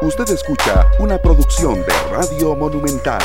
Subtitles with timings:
[0.00, 3.20] Usted escucha una producción de Radio Monumental.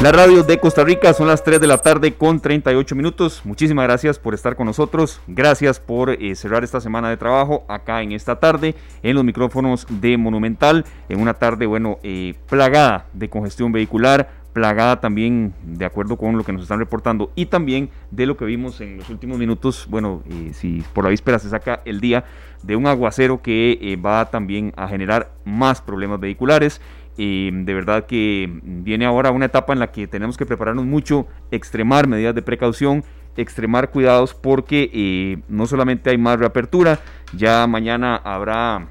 [0.00, 3.40] La radio de Costa Rica son las 3 de la tarde con 38 minutos.
[3.44, 5.20] Muchísimas gracias por estar con nosotros.
[5.26, 9.84] Gracias por eh, cerrar esta semana de trabajo acá en esta tarde en los micrófonos
[9.88, 10.84] de Monumental.
[11.08, 16.44] En una tarde, bueno, eh, plagada de congestión vehicular, plagada también de acuerdo con lo
[16.44, 20.22] que nos están reportando y también de lo que vimos en los últimos minutos, bueno,
[20.28, 22.24] eh, si por la víspera se saca el día
[22.62, 26.80] de un aguacero que eh, va también a generar más problemas vehiculares.
[27.16, 31.26] y de verdad que viene ahora una etapa en la que tenemos que prepararnos mucho,
[31.50, 33.04] extremar medidas de precaución,
[33.36, 37.00] extremar cuidados porque eh, no solamente hay más reapertura,
[37.36, 38.88] ya mañana habrá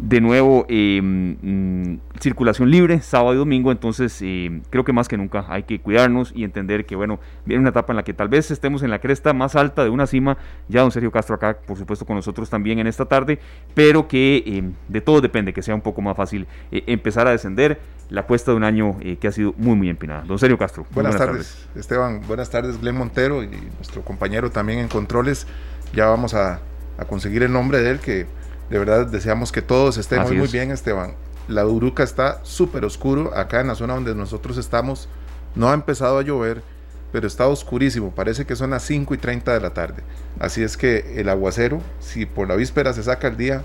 [0.00, 5.16] de nuevo eh, mm, circulación libre, sábado y domingo, entonces eh, creo que más que
[5.16, 8.28] nunca hay que cuidarnos y entender que bueno, viene una etapa en la que tal
[8.28, 11.58] vez estemos en la cresta más alta de una cima, ya don Sergio Castro acá,
[11.66, 13.40] por supuesto con nosotros también en esta tarde,
[13.74, 17.78] pero que eh, de todo depende, que sea un poco más fácil empezar a descender.
[18.08, 20.22] La cuesta de un año que ha sido muy muy empinada.
[20.22, 20.84] Don Sergio Castro.
[20.90, 25.46] Buenas, tardes, Esteban, buenas tardes Glenn Montero y nuestro compañero también en controles,
[25.94, 26.58] ya vamos a,
[26.98, 28.26] a conseguir el nombre de él que
[28.70, 31.14] de verdad deseamos que todos estemos muy bien, Esteban.
[31.48, 35.08] La Uruca está súper oscuro acá en la zona donde nosotros estamos.
[35.56, 36.62] No ha empezado a llover,
[37.10, 38.14] pero está oscurísimo.
[38.14, 40.04] Parece que son las 5 y 30 de la tarde.
[40.38, 43.64] Así es que el aguacero, si por la víspera se saca el día,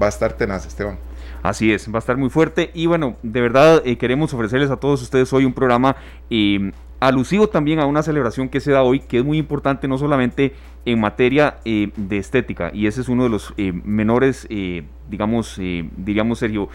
[0.00, 0.98] va a estar tenaz, Esteban.
[1.42, 4.76] Así es, va a estar muy fuerte y bueno, de verdad eh, queremos ofrecerles a
[4.76, 5.96] todos ustedes hoy un programa
[6.28, 6.70] eh,
[7.00, 10.54] alusivo también a una celebración que se da hoy, que es muy importante no solamente
[10.84, 15.60] en materia eh, de estética, y ese es uno de los eh, menores, eh, digamos,
[15.96, 16.68] diríamos Sergio,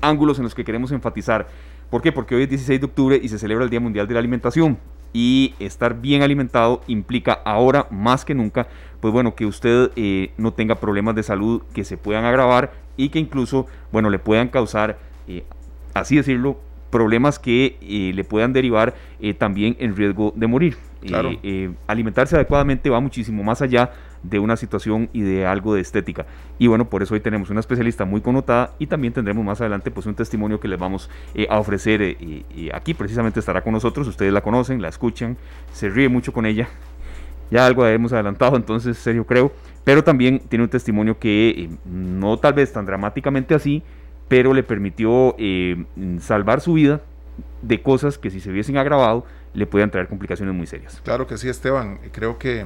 [0.00, 1.48] ángulos en los que queremos enfatizar.
[1.90, 2.12] ¿Por qué?
[2.12, 4.78] Porque hoy es 16 de octubre y se celebra el Día Mundial de la Alimentación.
[5.12, 8.68] Y estar bien alimentado implica ahora más que nunca,
[9.00, 9.90] pues bueno, que usted
[10.36, 14.46] no tenga problemas de salud que se puedan agravar y que incluso, bueno, le puedan
[14.48, 14.98] causar,
[15.94, 16.58] así decirlo,
[16.90, 20.76] problemas que eh, le puedan derivar eh, también en riesgo de morir.
[21.02, 23.90] Eh, alimentarse adecuadamente va muchísimo más allá
[24.22, 26.26] de una situación y de algo de estética.
[26.58, 29.90] Y bueno, por eso hoy tenemos una especialista muy connotada y también tendremos más adelante
[29.90, 31.08] pues un testimonio que les vamos
[31.48, 32.18] a ofrecer
[32.74, 35.38] aquí precisamente estará con nosotros, ustedes la conocen, la escuchan,
[35.72, 36.68] se ríe mucho con ella.
[37.50, 39.52] Ya algo hemos adelantado, entonces, serio creo,
[39.84, 43.82] pero también tiene un testimonio que no tal vez tan dramáticamente así,
[44.30, 45.84] pero le permitió eh,
[46.20, 47.00] salvar su vida
[47.62, 51.00] de cosas que si se hubiesen agravado le podían traer complicaciones muy serias.
[51.02, 51.98] Claro que sí, Esteban.
[52.12, 52.64] Creo que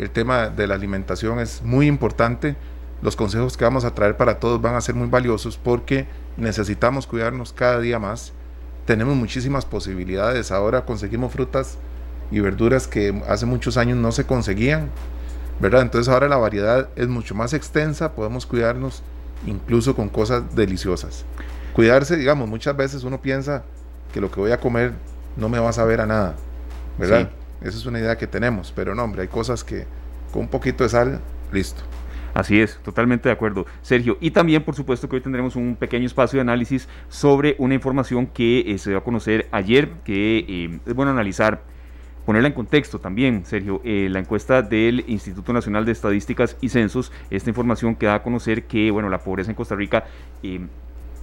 [0.00, 2.56] el tema de la alimentación es muy importante.
[3.00, 7.06] Los consejos que vamos a traer para todos van a ser muy valiosos porque necesitamos
[7.06, 8.32] cuidarnos cada día más.
[8.84, 10.50] Tenemos muchísimas posibilidades.
[10.50, 11.78] Ahora conseguimos frutas
[12.32, 14.90] y verduras que hace muchos años no se conseguían,
[15.60, 15.82] ¿verdad?
[15.82, 19.04] Entonces ahora la variedad es mucho más extensa, podemos cuidarnos
[19.46, 21.24] incluso con cosas deliciosas.
[21.72, 23.64] Cuidarse, digamos, muchas veces uno piensa
[24.12, 24.92] que lo que voy a comer
[25.36, 26.36] no me va a saber a nada,
[26.98, 27.30] ¿verdad?
[27.60, 29.86] Esa es una idea que tenemos, pero no, hombre, hay cosas que
[30.32, 31.20] con un poquito de sal,
[31.52, 31.82] listo.
[32.34, 34.18] Así es, totalmente de acuerdo, Sergio.
[34.20, 38.26] Y también, por supuesto, que hoy tendremos un pequeño espacio de análisis sobre una información
[38.26, 41.62] que eh, se dio a conocer ayer, que eh, es bueno analizar
[42.24, 47.12] ponerla en contexto también, Sergio, eh, la encuesta del Instituto Nacional de Estadísticas y Censos,
[47.30, 50.04] esta información que da a conocer que, bueno, la pobreza en Costa Rica
[50.42, 50.60] eh,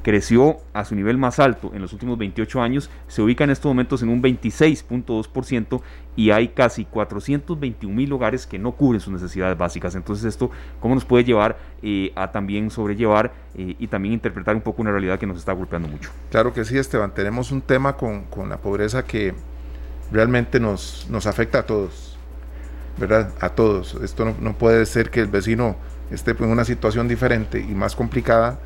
[0.03, 3.69] creció a su nivel más alto en los últimos 28 años, se ubica en estos
[3.69, 5.81] momentos en un 26.2%
[6.15, 9.95] y hay casi 421 mil hogares que no cubren sus necesidades básicas.
[9.95, 14.81] Entonces esto, ¿cómo nos puede llevar eh, a también sobrellevar y también interpretar un poco
[14.81, 16.09] una realidad que nos está golpeando mucho?
[16.31, 17.13] Claro que sí, Esteban.
[17.13, 19.35] Tenemos un tema con, con la pobreza que
[20.11, 22.17] realmente nos, nos afecta a todos,
[22.97, 23.31] ¿verdad?
[23.39, 23.95] A todos.
[23.95, 25.75] Esto no, puede ser que el vecino
[26.11, 28.59] esté en una situación diferente y más complicada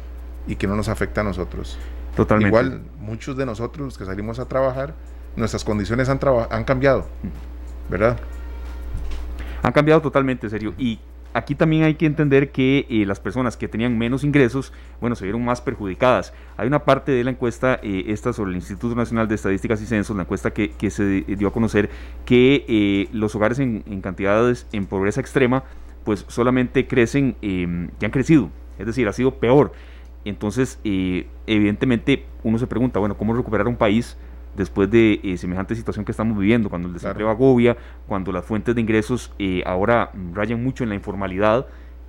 [0.48, 1.78] y que no nos afecta a nosotros.
[2.16, 2.48] Totalmente.
[2.50, 4.94] Igual, muchos de nosotros que salimos a trabajar,
[5.36, 6.20] nuestras condiciones han,
[6.50, 7.06] han cambiado,
[7.90, 8.18] ¿verdad?
[9.62, 10.74] Han cambiado totalmente, serio.
[10.78, 11.00] Y
[11.36, 14.72] aquí también hay que entender que eh, las personas que tenían menos ingresos,
[15.02, 16.34] bueno, se vieron más perjudicadas.
[16.56, 19.86] Hay una parte de la encuesta, eh, esta sobre el Instituto Nacional de Estadísticas y
[19.86, 21.90] Censos, la encuesta que, se dio a conocer
[22.26, 25.66] que eh, los hogares en, cantidades en pobreza extrema,
[26.06, 28.50] pues solamente crecen, em, que han crecido,
[28.80, 29.74] es decir, ha sido peor.
[30.24, 34.18] Entonces, evidentemente, uno se pregunta, bueno, ¿cómo recuperar un país
[34.56, 38.76] después de eh, semejante situación que estamos viviendo, cuando el desempleo agobia, cuando las fuentes
[38.76, 41.68] de ingresos eh, ahora rayan mucho en la informalidad.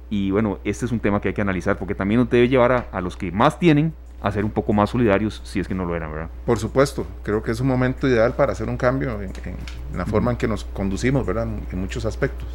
[0.09, 2.89] Y bueno, este es un tema que hay que analizar porque también nos debe llevar
[2.93, 5.85] a, los que más tienen a ser un poco más solidarios si es que no
[5.85, 6.31] lo eran, ¿verdad?
[6.47, 9.33] Por supuesto, creo que es un momento ideal para hacer un cambio en,
[9.95, 11.49] la forma en que nos conducimos, ¿verdad?
[11.73, 12.47] En muchos aspectos.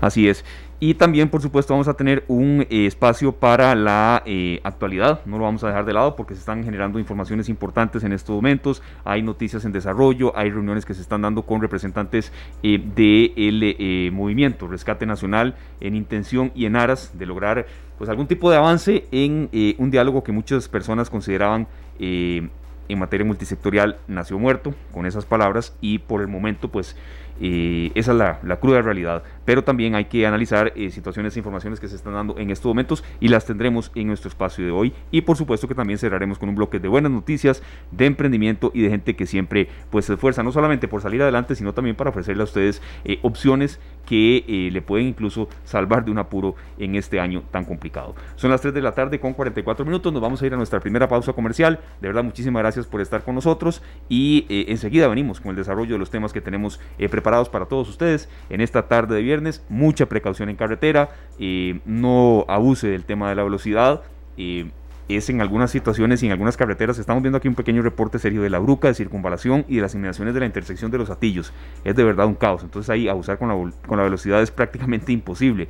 [0.00, 0.44] Así es.
[0.82, 5.20] Y también, por supuesto, vamos a tener un eh, espacio para la eh, actualidad.
[5.26, 8.34] No lo vamos a dejar de lado porque se están generando informaciones importantes en estos
[8.34, 8.82] momentos.
[9.04, 12.32] Hay noticias en desarrollo, hay reuniones que se están dando con representantes
[12.62, 17.66] eh, del movimiento Rescate Nacional en intención y en aras de lograr
[17.98, 21.68] pues algún tipo de avance en un diálogo que muchas personas consideraban
[21.98, 22.50] en
[22.98, 26.96] materia multisectorial nació muerto con esas palabras y por el momento pues
[27.40, 29.22] esa es la, cruda realidad.
[29.50, 32.66] Pero también hay que analizar eh, situaciones e informaciones que se están dando en estos
[32.66, 34.92] momentos y las tendremos en nuestro espacio de hoy.
[35.10, 37.60] Y por supuesto que también cerraremos con un bloque de buenas noticias,
[37.90, 41.56] de emprendimiento y de gente que siempre pues se esfuerza no solamente por salir adelante,
[41.56, 46.12] sino también para ofrecerle a ustedes eh, opciones que eh, le pueden incluso salvar de
[46.12, 48.14] un apuro en este año tan complicado.
[48.36, 50.78] Son las 3 de la tarde con 44 minutos, nos vamos a ir a nuestra
[50.78, 51.80] primera pausa comercial.
[52.00, 55.98] De verdad, muchísimas gracias por estar con nosotros y enseguida venimos con el desarrollo de
[55.98, 56.80] los temas que tenemos
[57.10, 59.39] preparados para todos ustedes en esta tarde de viernes.
[59.68, 61.10] Mucha precaución en carretera,
[61.84, 64.02] no abuse del tema de la velocidad.
[65.08, 66.98] Es en algunas situaciones y en algunas carreteras.
[66.98, 69.94] Estamos viendo aquí un pequeño reporte serio de la bruca, de circunvalación y de las
[69.94, 71.52] inmediaciones de la intersección de los atillos.
[71.84, 72.62] Es de verdad un caos.
[72.62, 75.66] Entonces ahí abusar con la, con la velocidad es prácticamente imposible.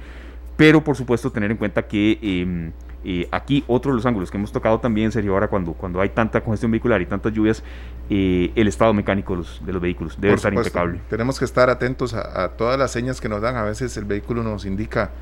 [0.61, 2.73] Pero por supuesto tener en cuenta que em,
[3.03, 6.11] eh, aquí otro de los ángulos que hemos tocado también sería ahora cuando, cuando hay
[6.11, 7.63] tanta congestión vehicular y tantas lluvias,
[8.11, 11.01] eh, el estado mecánico de los, de los vehículos debe estar impecable.
[11.09, 13.57] Tenemos que estar atentos a, todas las señas que nos dan.
[13.57, 15.13] A veces el vehículo nos indica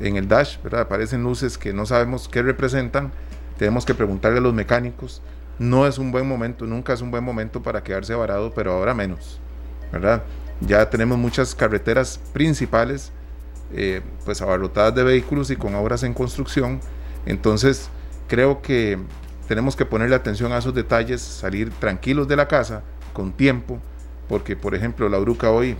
[0.00, 0.82] en el dash, ¿verdad?
[0.82, 3.10] Aparecen luces que no sabemos qué representan.
[3.56, 5.22] Tenemos que preguntarle a los mecánicos.
[5.58, 8.92] No es un buen momento, nunca es un buen momento para quedarse varado, pero ahora
[8.92, 9.40] menos,
[9.90, 10.24] ¿verdad?
[10.60, 13.12] Ya tenemos muchas carreteras principales
[13.74, 16.80] eh, pues abarrotadas de vehículos y con obras en construcción
[17.26, 17.90] entonces,
[18.28, 18.98] creo que
[19.48, 22.82] tenemos que ponerle atención a esos detalles, salir tranquilos de la casa,
[23.12, 23.78] con tiempo,
[24.28, 25.76] porque por ejemplo la Bruca hoy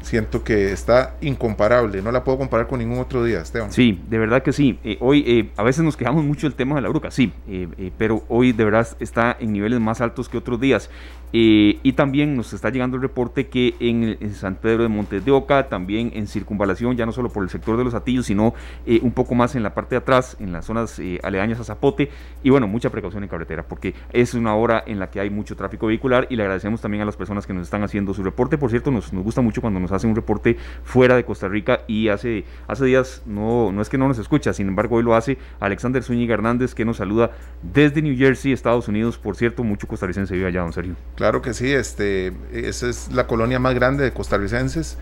[0.00, 3.72] siento que está incomparable, no la puedo comparar con ningún otro día, Esteban.
[3.72, 4.78] Sí, de verdad que sí.
[4.84, 7.90] Eh, hoy eh, a veces nos quejamos mucho del tema de la bruca, sí, eh,
[7.98, 10.88] pero hoy de verdad está en niveles más altos que otros días.
[11.32, 15.30] Eh, y también nos está llegando el reporte que en, San Pedro de Montes de
[15.30, 18.54] Oca, también en circunvalación, ya no solo por el sector de los atillos, sino
[18.86, 21.64] eh, un poco más en la parte de atrás, en las zonas eh, aledañas a
[21.64, 22.10] Zapote.
[22.42, 25.56] Y bueno, mucha precaución en carretera, porque es una hora en la que hay mucho
[25.56, 28.58] tráfico vehicular y le agradecemos también a las personas que nos están haciendo su reporte.
[28.58, 31.80] Por cierto, nos, nos gusta mucho cuando nos hacen un reporte fuera de Costa Rica
[31.86, 35.14] y hace, hace días no, no es que no nos escucha, sin embargo hoy lo
[35.14, 37.32] hace Alexander Zúñiga Hernández que nos saluda
[37.62, 39.18] desde New Jersey, Estados Unidos.
[39.18, 40.94] Por cierto, mucho costarricense vive allá, don Sergio.
[41.18, 44.96] Claro que sí, este, esa es la colonia más grande de costarricenses.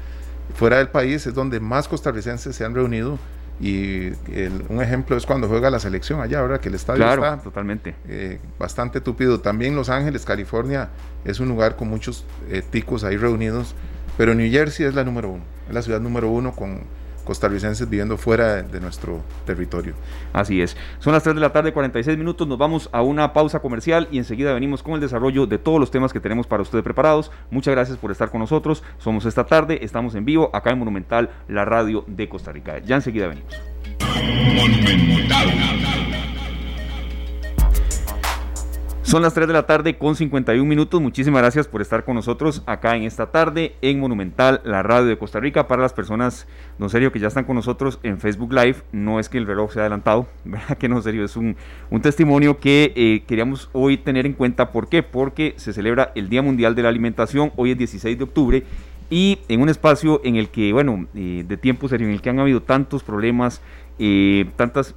[0.54, 3.18] Fuera del país es donde más costarricenses se han reunido
[3.60, 4.12] y
[4.70, 7.96] un ejemplo es cuando juega la selección allá, ahora que el estadio está totalmente.
[8.08, 9.40] Eh, bastante tupido.
[9.40, 10.88] También Los Ángeles, California,
[11.26, 13.74] es un lugar con muchos eh, ticos ahí reunidos,
[14.16, 16.80] pero New Jersey es la número uno, es la ciudad número uno con
[17.26, 19.92] costarricenses viviendo fuera de nuestro territorio.
[20.32, 20.78] Así es.
[20.98, 22.48] Son las 3 de la tarde, 46 minutos.
[22.48, 25.90] Nos vamos a una pausa comercial y enseguida venimos con el desarrollo de todos los
[25.90, 27.30] temas que tenemos para ustedes preparados.
[27.50, 28.82] Muchas gracias por estar con nosotros.
[28.96, 32.78] Somos esta tarde, estamos en vivo acá en Monumental, la radio de Costa Rica.
[32.78, 33.52] Ya enseguida venimos.
[39.06, 41.00] Son las 3 de la tarde con 51 minutos.
[41.00, 45.16] Muchísimas gracias por estar con nosotros acá en esta tarde en Monumental, la radio de
[45.16, 45.68] Costa Rica.
[45.68, 46.48] Para las personas,
[46.80, 49.72] no serio, que ya están con nosotros en Facebook Live, no es que el reloj
[49.72, 50.76] se ha adelantado, ¿verdad?
[50.76, 51.56] Que no serio, es un,
[52.02, 54.72] testimonio que eh, queríamos hoy tener en cuenta.
[54.72, 55.04] ¿Por qué?
[55.04, 58.64] Porque se celebra el Día Mundial de la Alimentación, hoy es 16 de octubre,
[59.08, 62.30] y en un espacio en el que, bueno, eh, de tiempo serio, en el que
[62.30, 63.62] han habido tantos problemas,
[64.00, 64.96] eh, tantas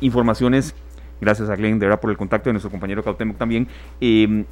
[0.00, 0.74] informaciones
[1.20, 3.68] Gracias a Glenn, de verdad, por el contacto de nuestro compañero Cautemoc también.
[4.00, 4.44] Em,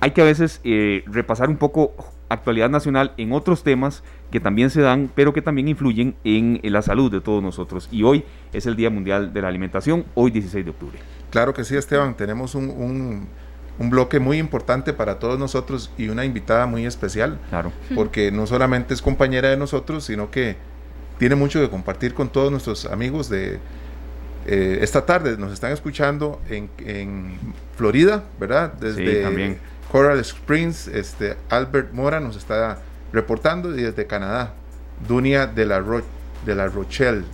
[0.00, 1.94] hay que a veces eh, repasar un poco
[2.28, 6.82] actualidad nacional en otros temas que también se dan, pero que también influyen en, la
[6.82, 7.88] salud de todos nosotros.
[7.90, 10.98] Y hoy es el Día Mundial de la Alimentación, hoy 16 de octubre.
[11.30, 12.16] Claro que sí, Esteban.
[12.16, 13.28] Tenemos un,
[13.78, 17.38] un, bloque muy importante para todos nosotros y una invitada muy especial.
[17.48, 17.72] Claro.
[17.94, 20.56] Porque no solamente es compañera de nosotros, sino que
[21.18, 23.60] tiene mucho que compartir con todos nuestros amigos de
[24.46, 27.38] eh, esta tarde nos están escuchando en, en
[27.76, 28.72] Florida, ¿verdad?
[28.74, 29.58] Desde
[29.90, 32.78] Coral Springs, este, Albert Mora nos está
[33.12, 34.54] reportando y desde Canadá,
[35.08, 35.82] Dunia de la,
[36.44, 37.24] de la Rochelle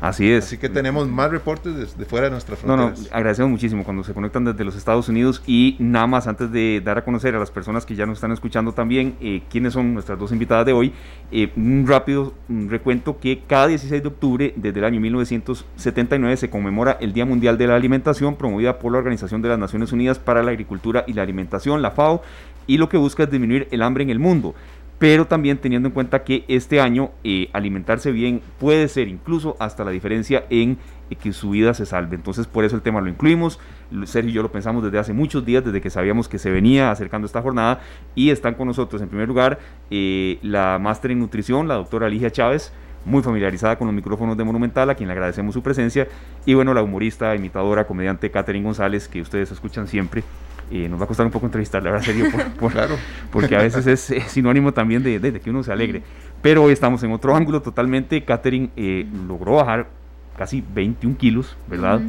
[0.00, 0.44] Así es.
[0.46, 2.90] Así que tenemos más reportes desde fuera de nuestra frontera.
[2.90, 6.52] No, no, agradecemos muchísimo cuando se conectan desde los Estados Unidos y nada más antes
[6.52, 9.72] de dar a conocer a las personas que ya nos están escuchando también eh, quiénes
[9.72, 10.92] son nuestras dos invitadas de hoy,
[11.32, 16.96] eh, un rápido recuento que cada 16 de octubre desde el año 1979 se conmemora
[17.00, 20.42] el Día Mundial de la Alimentación promovida por la Organización de las Naciones Unidas para
[20.42, 22.22] la Agricultura y la Alimentación, la FAO,
[22.66, 24.54] y lo que busca es disminuir el hambre en el mundo.
[24.98, 29.84] Pero también teniendo en cuenta que este año eh, alimentarse bien puede ser incluso hasta
[29.84, 30.78] la diferencia en
[31.10, 32.16] eh, que su vida se salve.
[32.16, 33.60] Entonces por eso el tema lo incluimos.
[34.04, 36.90] Sergio y yo lo pensamos desde hace muchos días, desde que sabíamos que se venía
[36.90, 37.80] acercando esta jornada
[38.14, 39.58] y están con nosotros en primer lugar
[39.90, 42.72] eh, la máster en nutrición, la doctora Ligia Chávez
[43.04, 46.08] muy familiarizada con los micrófonos de Monumental, a quien le agradecemos su presencia,
[46.44, 50.24] y bueno, la humorista, imitadora, comediante Catherine González, que ustedes escuchan siempre,
[50.70, 52.26] nos va a costar un poco entrevistarle, ahora serio,
[52.60, 52.96] por, claro.
[53.30, 56.02] porque a veces es, sinónimo también de, que uno se alegre.
[56.42, 58.24] Pero hoy estamos en otro ángulo totalmente.
[58.24, 59.88] Catherine eh, logró bajar
[60.36, 62.00] casi 21 kilos, ¿verdad?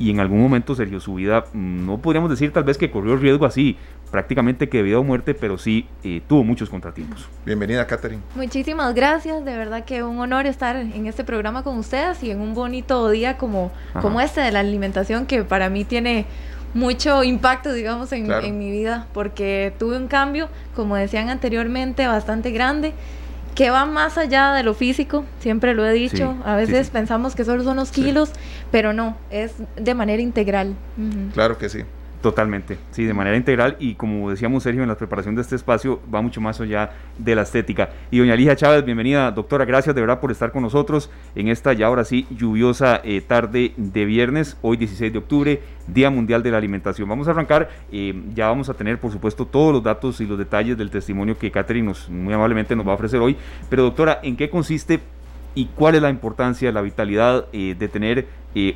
[0.00, 3.16] Y en algún momento, Sergio, su vida, mm, no podríamos decir tal vez que corrió
[3.16, 3.76] riesgo así,
[4.10, 7.28] prácticamente que debido a muerte, pero sí eh, tuvo muchos contratiempos.
[7.44, 8.22] Bienvenida, Catherine.
[8.34, 12.40] Muchísimas gracias, de verdad que un honor estar en este programa con ustedes y en
[12.40, 16.24] un bonito día como, como este de la alimentación que para mí tiene
[16.74, 22.92] mucho impacto, digamos, en, mi vida, porque tuve un cambio, como decían anteriormente, bastante grande,
[23.54, 27.44] que va más allá de lo físico, siempre lo he dicho, a veces pensamos que
[27.44, 28.30] solo son los kilos,
[28.70, 30.74] pero no, es de manera integral.
[31.34, 31.84] Claro que sí.
[32.20, 36.00] Totalmente, sí, de manera integral y como decíamos Sergio en la preparación de este espacio
[36.14, 37.88] va mucho más allá de la estética.
[38.10, 41.72] Y doña Ligia Chávez, bienvenida doctora, gracias de verdad por estar con nosotros en esta
[41.72, 46.50] ya ahora sí lluviosa eh, tarde de viernes, hoy 16 de octubre, Día Mundial de
[46.50, 47.08] la Alimentación.
[47.08, 50.36] Vamos a arrancar, eh, ya vamos a tener por supuesto todos los datos y los
[50.36, 53.34] detalles del testimonio que Catherine nos, muy amablemente nos va a ofrecer hoy,
[53.70, 55.00] pero doctora, ¿en qué consiste
[55.54, 58.26] y cuál es la importancia, la vitalidad eh, de tener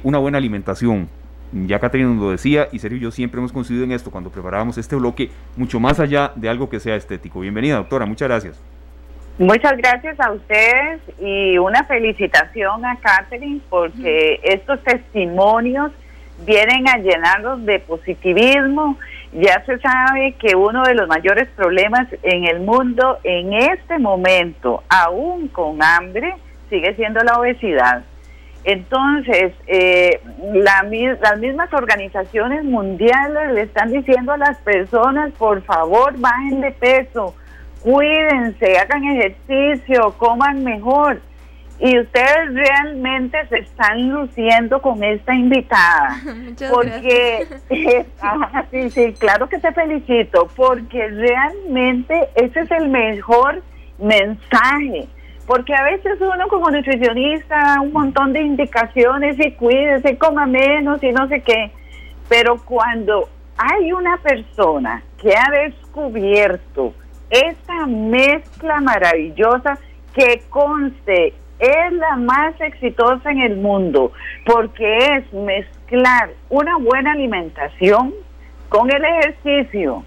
[0.03, 1.11] una buena alimentación?
[1.55, 4.31] Ya Caterina nos lo decía y Sergio y yo siempre hemos coincidido en esto cuando
[4.31, 7.41] preparábamos este bloque, mucho más allá de algo que sea estético.
[7.41, 8.61] Bienvenida, doctora, muchas gracias.
[9.39, 15.93] Muchas gracias a ustedes y una felicitación a Catherine porque estos testimonios
[16.45, 18.99] vienen a llenarnos de positivismo.
[19.33, 24.83] Ya se sabe que uno de los mayores problemas en el mundo en este momento,
[24.89, 26.35] aún con hambre,
[26.71, 28.05] sigue siendo la obesidad.
[28.65, 30.21] Entonces, eh,
[30.55, 37.35] las mismas organizaciones mundiales le están diciendo a las personas, por favor, bajen de peso,
[37.83, 41.21] cuídense, hagan ejercicio, coman mejor.
[41.79, 46.17] Y ustedes realmente se están luciendo con esta invitada.
[46.25, 47.47] Muchas porque,
[48.71, 53.63] sí, sí, claro que te felicito, porque realmente ese es el mejor
[53.99, 55.09] mensaje
[55.47, 61.03] porque a veces uno como nutricionista da un montón de indicaciones y cuídese, coma menos
[61.03, 61.71] y no sé qué,
[62.29, 66.95] pero cuando hay una persona que ha descubierto
[67.31, 69.79] esa mezcla maravillosa
[70.15, 74.13] que conste es la más exitosa en el mundo,
[74.45, 78.13] porque es mezclar una buena alimentación
[78.69, 80.05] con el ejercicio,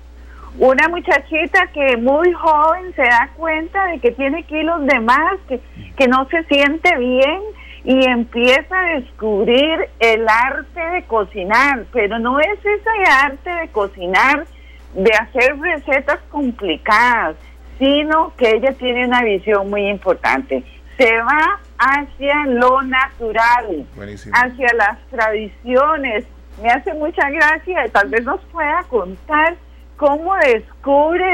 [0.59, 5.59] una muchachita que muy joven se da cuenta de que tiene kilos de más, que,
[5.95, 7.41] que no se siente bien
[7.83, 14.45] y empieza a descubrir el arte de cocinar, pero no es ese arte de cocinar,
[14.95, 17.35] de hacer recetas complicadas,
[17.77, 20.63] sino que ella tiene una visión muy importante.
[20.97, 23.85] Se va hacia lo natural,
[24.33, 26.25] hacia las tradiciones.
[26.63, 29.55] Me hace mucha gracia, tal vez nos pueda contar
[29.97, 31.33] cómo descubre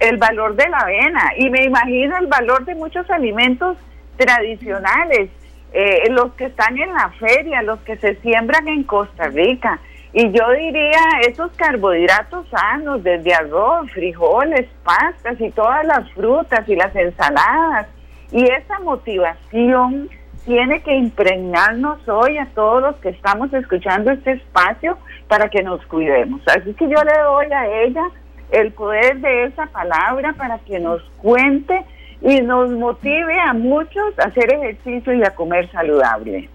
[0.00, 3.76] el, valor de la avena y me imagino el valor de muchos alimentos
[4.16, 5.30] tradicionales,
[5.72, 9.78] eh, los que están en la feria, los que se siembran en Costa Rica.
[10.14, 16.76] Y yo diría esos carbohidratos sanos, desde arroz, frijoles, pastas y todas las frutas y
[16.76, 17.88] las ensaladas.
[18.32, 20.08] Y esa motivación
[20.46, 24.96] tiene que impregnarnos hoy a todos los que estamos escuchando este espacio
[25.28, 26.40] para que nos cuidemos.
[26.46, 28.02] Así que yo le doy a ella
[28.50, 31.84] el poder de esa palabra para que nos cuente
[32.22, 36.48] y nos motive a muchos a hacer ejercicio y a comer saludable.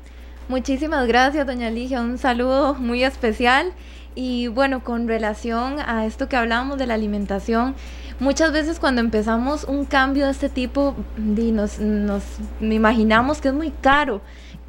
[0.50, 2.01] Muchísimas gracias, doña Ligia.
[2.01, 3.72] Un saludo muy especial.
[4.15, 7.75] Y bueno, con relación a esto que hablábamos de la alimentación,
[8.20, 12.24] muchas veces cuando empezamos un cambio de este tipo, nos, nos
[12.60, 14.22] imaginamos que es muy caro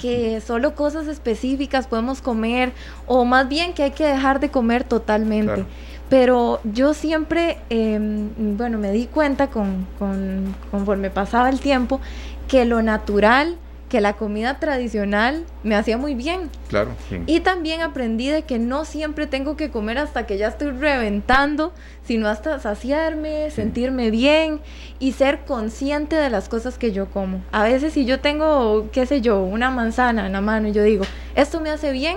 [0.04, 2.74] que solo cosas específicas podemos comer
[3.06, 5.64] o más bien que hay que dejar de comer totalmente.
[6.10, 12.02] Pero yo siempre, em, bueno, me di cuenta con, con, conforme pasaba el tiempo
[12.48, 13.56] que lo natural
[13.94, 16.50] que la comida tradicional me hacía muy bien.
[16.66, 16.96] Claro.
[17.28, 21.72] Y también aprendí de que no siempre tengo que comer hasta que ya estoy reventando,
[22.04, 24.58] sino hasta saciarme, sentirme bien
[24.98, 27.40] y ser consciente de las cosas que yo como.
[27.52, 30.82] A veces si yo tengo, qué sé yo, una manzana en la mano y yo
[30.82, 31.04] digo,
[31.36, 32.16] ¿esto me hace bien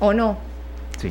[0.00, 0.38] o no?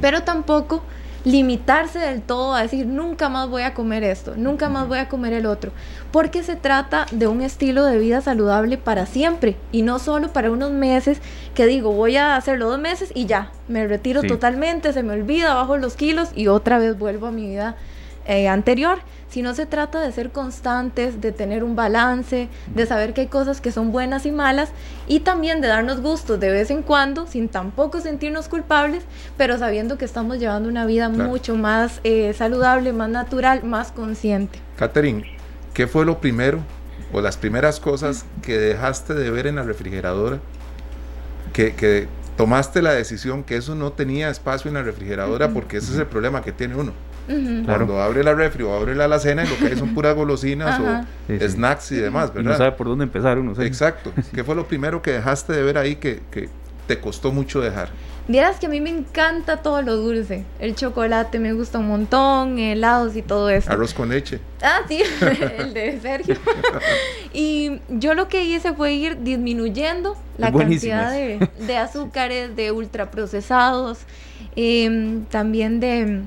[0.01, 0.81] Pero tampoco
[1.27, 5.10] limitarse del todo a decir nunca más voy a comer esto, nunca más voy a
[5.10, 5.72] comer el otro,
[6.12, 10.51] porque se trata de un estilo de vida saludable para siempre y no solo para
[10.51, 11.19] unos meses
[11.53, 15.53] que digo voy a hacerlo dos meses y ya, me retiro totalmente, se me olvida,
[15.53, 17.75] bajo los kilos y otra vez vuelvo a mi vida
[18.27, 23.22] eh, anterior, sino se trata de ser constantes, de tener un balance, de saber que
[23.22, 24.69] hay cosas que son buenas y malas
[25.07, 29.03] y también de darnos gustos de vez en cuando, sin tampoco sentirnos culpables,
[29.38, 34.60] pero sabiendo que estamos llevando una vida mucho más eh, saludable, más natural, más consciente.
[34.77, 35.24] Catherine,
[35.74, 36.60] ¿qué fue lo primero
[37.13, 40.39] o las primeras cosas que dejaste de ver en la refrigeradora?
[41.53, 45.93] Que, que tomaste la decisión que eso no tenía espacio en la refrigeradora porque ese
[45.93, 46.93] es el problema que tiene uno
[47.65, 50.79] cuando abre la refri o abre la alacena y lo que hay son puras golosinas
[50.79, 52.51] o snacks y demás, ¿verdad?
[52.51, 53.53] no sabe por dónde empezar uno.
[53.62, 54.13] Exacto.
[54.34, 56.50] ¿Qué fue lo primero que dejaste de ver ahí que, que
[56.88, 57.89] te costó mucho dejar?
[58.29, 60.43] Vieras que a mí me encanta todo lo dulce.
[60.60, 63.72] El chocolate me gusta un montón, helados y todo eso.
[63.72, 64.41] Arroz con leche.
[64.62, 65.01] Ah, sí,
[65.60, 66.36] el de Sergio.
[67.34, 74.00] y yo lo que hice fue ir disminuyendo la cantidad de, de, azúcares, de ultraprocesados,
[74.57, 76.24] eh, también de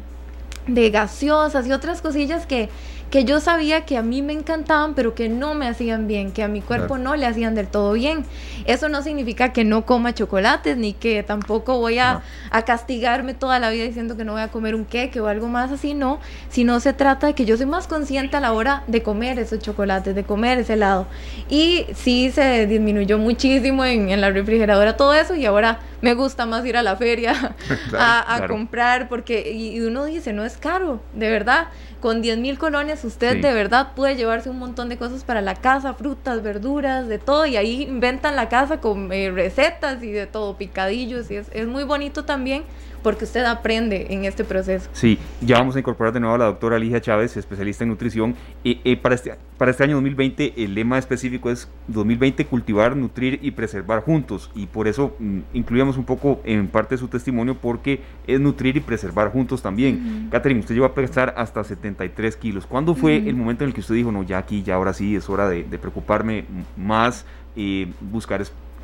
[0.67, 2.69] de gaseosas y otras cosillas que
[3.11, 6.45] que yo sabía que a mí me encantaban, pero que no me hacían bien, que
[6.45, 8.25] a mi cuerpo no le hacían del todo bien.
[8.67, 12.23] Eso no significa que no coma chocolates, ni que tampoco voy a,
[12.64, 15.73] castigarme toda la vida diciendo que no voy a comer un queque o algo más
[15.73, 19.02] así, no, sino se trata de que yo soy más consciente a la hora de
[19.02, 21.07] comer esos chocolates, de comer ese helado.
[21.49, 26.64] Y sí se disminuyó muchísimo en, la refrigeradora todo eso y ahora me gusta más
[26.67, 27.55] ir a la feria
[27.99, 31.69] a, comprar porque y uno dice, no es caro, de verdad
[32.00, 35.54] con 10 mil colones usted de verdad puede llevarse un montón de cosas para la
[35.54, 40.26] casa, frutas, verduras, de todo, y ahí inventan la casa con eh, recetas y de
[40.26, 42.64] todo, picadillos, y es, es muy bonito también
[43.02, 44.88] porque usted aprende en este proceso.
[44.92, 48.35] Sí, ya vamos a incorporar de nuevo a la doctora Ligia Chávez, especialista en nutrición.
[48.62, 53.50] y para, este, para este año 2020 el lema específico es 2020 cultivar, nutrir y
[53.50, 54.50] preservar juntos.
[54.54, 58.76] Y por eso mm, incluíamos un poco en parte de su testimonio porque es nutrir
[58.76, 60.28] y preservar juntos también.
[60.30, 62.66] Catherine, usted llegó a pesar hasta 73 kilos.
[62.66, 65.16] ¿Cuándo fue el momento en el que usted dijo, no, ya aquí, ya ahora sí,
[65.16, 66.44] es hora de, preocuparme
[66.77, 67.25] más,
[67.57, 68.40] eh, buscar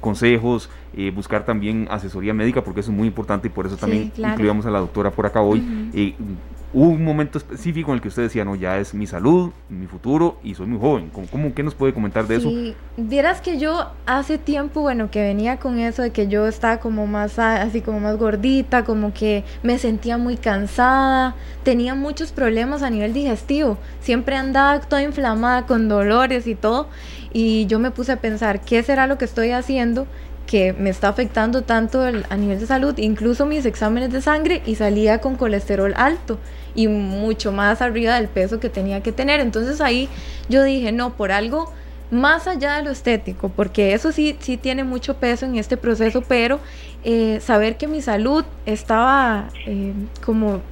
[0.06, 4.12] consejos, eh, buscar también asesoría médica, porque eso es muy importante y por eso también
[4.16, 5.90] incluíamos a la doctora por acá hoy.
[5.92, 6.14] Eh,
[6.76, 10.36] un momento específico en el que usted decía, no, ya es mi salud, mi futuro
[10.42, 11.08] y soy muy joven.
[11.08, 12.68] ¿Cómo, cómo qué nos puede comentar de sí.
[12.68, 12.76] eso?
[12.98, 17.06] Vieras que yo hace tiempo, bueno, que venía con eso de que yo estaba como
[17.06, 22.90] más así como más gordita, como que me sentía muy cansada, tenía muchos problemas a
[22.90, 26.88] nivel digestivo, siempre andaba toda inflamada con dolores y todo
[27.32, 30.06] y yo me puse a pensar, ¿qué será lo que estoy haciendo?
[30.46, 34.76] que me está afectando tanto a nivel de salud, incluso mis exámenes de sangre y
[34.76, 36.38] salía con colesterol alto
[36.76, 39.40] y mucho más arriba del peso que tenía que tener.
[39.40, 40.08] Entonces ahí
[40.48, 41.72] yo dije, no, por algo
[42.10, 46.22] más allá de lo estético, porque eso sí, sí tiene mucho peso en este proceso,
[46.22, 46.60] pero
[47.02, 50.62] eh, saber que mi salud estaba eh, como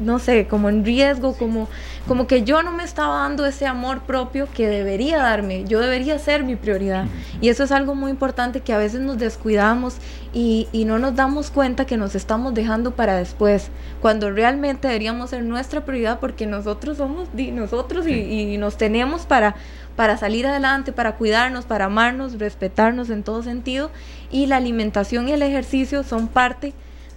[0.00, 1.68] no sé, como en riesgo, como,
[2.08, 6.18] como que yo no me estaba dando ese amor propio que debería darme, yo debería
[6.18, 7.06] ser mi prioridad.
[7.40, 9.96] Y eso es algo muy importante que a veces nos descuidamos
[10.32, 15.30] y, y no nos damos cuenta que nos estamos dejando para después, cuando realmente deberíamos
[15.30, 19.54] ser nuestra prioridad porque nosotros somos nosotros y, y nos tenemos para,
[19.96, 23.90] para salir adelante, para cuidarnos, para amarnos, respetarnos en todo sentido.
[24.30, 26.72] Y la alimentación y el ejercicio son parte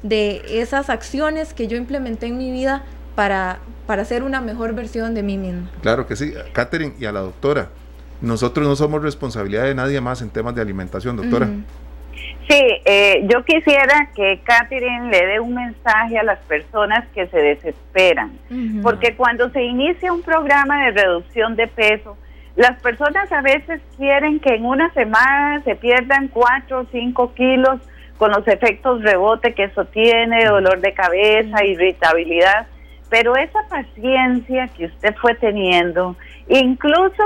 [0.07, 2.83] de esas acciones que yo implementé en mi vida
[3.15, 5.71] para, para ser una mejor versión de mí misma.
[5.81, 6.33] Claro que sí.
[6.53, 7.69] Catherine y a la doctora,
[8.21, 11.49] nosotros no somos responsabilidad de nadie más en temas de alimentación, doctora.
[12.47, 17.39] Sí, eh, yo quisiera que Catherine le dé un mensaje a las personas que se
[17.39, 18.37] desesperan,
[18.83, 22.15] porque cuando se inicia un programa de reducción de peso,
[22.55, 27.81] las personas a veces quieren que en una semana se pierdan 4 o 5 kilos,
[28.17, 32.67] con los efectos rebote que eso tiene, dolor de cabeza, irritabilidad,
[33.09, 36.15] pero esa paciencia que usted fue teniendo,
[36.47, 37.23] incluso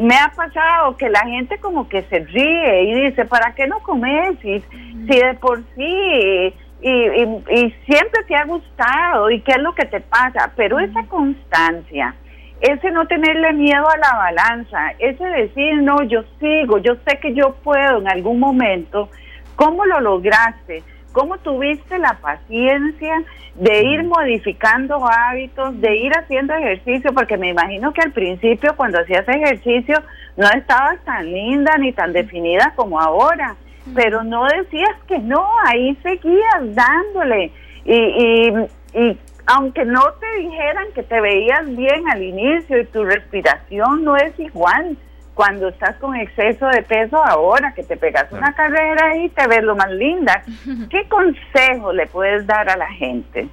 [0.00, 3.80] me ha pasado que la gente como que se ríe y dice, ¿para qué no
[3.80, 4.38] comes?
[4.40, 9.74] Si, si de por sí y, y, siempre te ha gustado y qué es lo
[9.74, 12.14] que te pasa, pero esa constancia,
[12.60, 17.34] ese no tenerle miedo a la balanza, ese decir, no, yo sigo, yo sé que
[17.34, 19.10] yo puedo en algún momento,
[19.56, 20.82] ¿Cómo lo lograste?
[21.12, 23.22] ¿Cómo tuviste la paciencia
[23.54, 27.12] de ir modificando hábitos, de ir haciendo ejercicio?
[27.12, 30.02] Porque me imagino que al principio cuando hacías ejercicio
[30.36, 33.56] no estabas tan linda ni tan definida como ahora,
[33.94, 37.52] pero no decías que no, ahí seguías dándole.
[37.84, 38.52] Y, y,
[38.94, 44.16] y aunque no te dijeran que te veías bien al inicio y tu respiración no
[44.16, 44.96] es igual
[45.34, 49.62] cuando estás con exceso de peso ahora, que te pegas una carrera y te ves
[49.62, 50.42] lo más linda.
[50.90, 53.48] ¿Qué consejo le puedes dar a la gente?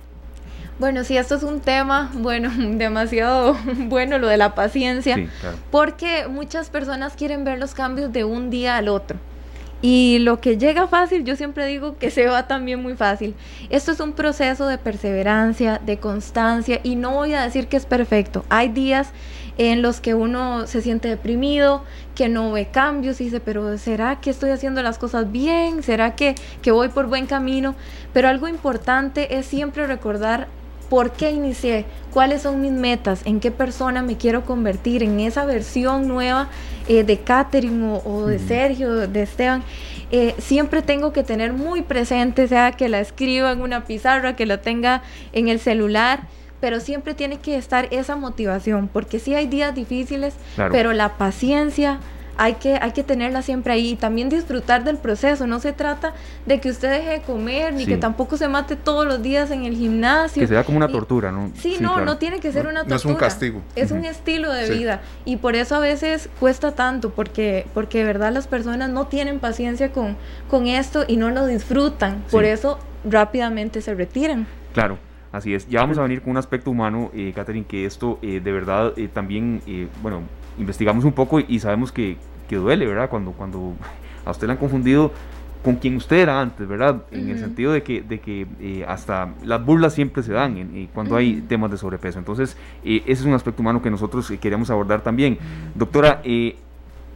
[0.79, 5.17] Bueno, sí, esto es un tema, bueno, demasiado bueno lo de la paciencia,
[5.71, 9.17] porque muchas personas quieren ver los cambios de un día al otro.
[9.81, 13.33] Y lo que llega fácil, yo siempre digo que se va también muy fácil.
[13.69, 17.85] Esto es un proceso de perseverancia, de constancia, y no voy a decir que es
[17.85, 18.43] perfecto.
[18.49, 19.13] Hay días
[19.59, 21.83] en los que uno se siente deprimido,
[22.15, 25.83] que no ve cambios y dice, pero ¿será que estoy haciendo las cosas bien?
[25.83, 27.75] ¿Será que, que voy por buen camino?
[28.13, 30.47] Pero algo importante es siempre recordar
[30.89, 35.43] por qué inicié, cuáles son mis metas, en qué persona me quiero convertir, en esa
[35.43, 36.47] versión nueva
[36.87, 39.61] eh, de Catherine o, de Sergio, de Esteban.
[40.11, 44.45] Eh, siempre tengo que tener muy presente, sea que la escriba en una pizarra, que
[44.45, 46.21] la tenga en el celular,
[46.59, 50.35] pero siempre tiene que estar esa motivación, porque sí hay días difíciles,
[50.71, 51.99] pero la paciencia,
[52.37, 55.45] hay que, hay que tenerla siempre ahí y también disfrutar del proceso.
[55.45, 56.13] No se trata
[56.45, 59.65] de que usted deje de comer ni que tampoco se mate todos los días en
[59.65, 60.41] el gimnasio.
[60.41, 61.51] Que sea como una tortura, ¿no?
[61.55, 62.95] Sí, no, no tiene que ser una tortura.
[62.95, 63.61] No es un castigo.
[63.75, 68.03] Es un estilo de vida y por eso a veces cuesta tanto porque, porque de
[68.05, 70.15] verdad las personas no tienen paciencia con,
[70.49, 72.23] con esto y no lo disfrutan.
[72.31, 74.47] Por eso rápidamente se retiran.
[74.73, 74.97] Claro.
[75.31, 78.39] Así es, ya vamos a venir con un aspecto humano, eh, Catherine, que esto eh,
[78.43, 80.21] de verdad eh, también, eh, bueno,
[80.57, 83.09] investigamos un poco y sabemos que, que duele, ¿verdad?
[83.09, 83.73] Cuando, cuando
[84.25, 85.11] a usted le han confundido
[85.63, 87.03] con quien usted era antes, ¿verdad?
[87.11, 90.87] En el sentido de que, de que eh, hasta las burlas siempre se dan en,
[90.93, 92.17] cuando hay temas de sobrepeso.
[92.17, 95.37] Entonces, eh, ese es un aspecto humano que nosotros eh, queremos abordar también.
[95.75, 96.21] Doctora,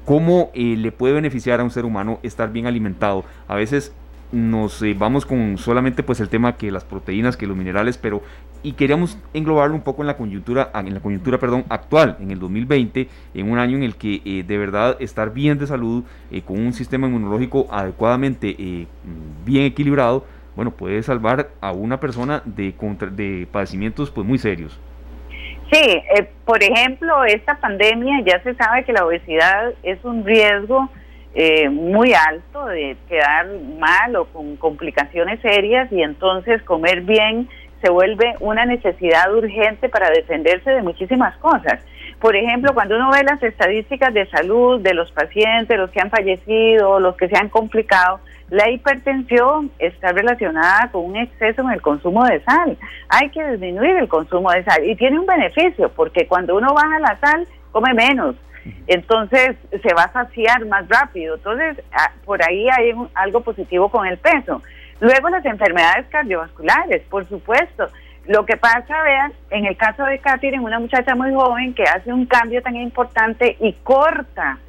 [0.06, 3.24] ¿cómo le puede beneficiar a un ser humano estar bien alimentado?
[3.48, 3.94] A veces
[4.34, 8.24] nos eh, vamos con solamente pues el tema que las proteínas, que los minerales, pero
[8.64, 12.40] y queríamos englobarlo un poco en la coyuntura, en la coyuntura, perdón, actual, en el
[12.40, 16.42] 2020, en un año en el que eh, de verdad estar bien de salud, eh,
[16.42, 18.88] con un sistema inmunológico adecuadamente
[19.46, 22.74] bien equilibrado, bueno, puede salvar a una persona de,
[23.12, 24.80] de padecimientos pues muy serios.
[25.72, 26.02] Sí,
[26.46, 30.90] por ejemplo, esta pandemia ya se sabe que la obesidad es un riesgo
[31.36, 33.48] eh, muy alto de quedar
[33.80, 37.50] mal o con complicaciones serias y entonces comer bien
[37.82, 41.80] se vuelve una necesidad urgente para defenderse de muchísimas cosas.
[42.20, 46.10] Por ejemplo, cuando uno ve las estadísticas de salud de los pacientes, los que han
[46.10, 48.20] fallecido, los que se han complicado,
[48.50, 52.78] la hipertensión está relacionada con un exceso en el consumo de sal.
[53.10, 57.00] Hay que disminuir el consumo de sal y tiene un beneficio porque cuando uno baja
[57.00, 58.36] la sal, come menos
[58.88, 61.36] entonces se va a saciar más rápido.
[61.36, 61.84] Entonces,
[62.26, 64.62] por ahí hay algo positivo con el peso.
[65.00, 67.90] Luego las enfermedades cardiovasculares, por supuesto.
[68.26, 72.14] Lo que pasa, vean, en el caso de Catherine, una muchacha muy joven que hace
[72.14, 74.60] un cambio tan importante y corta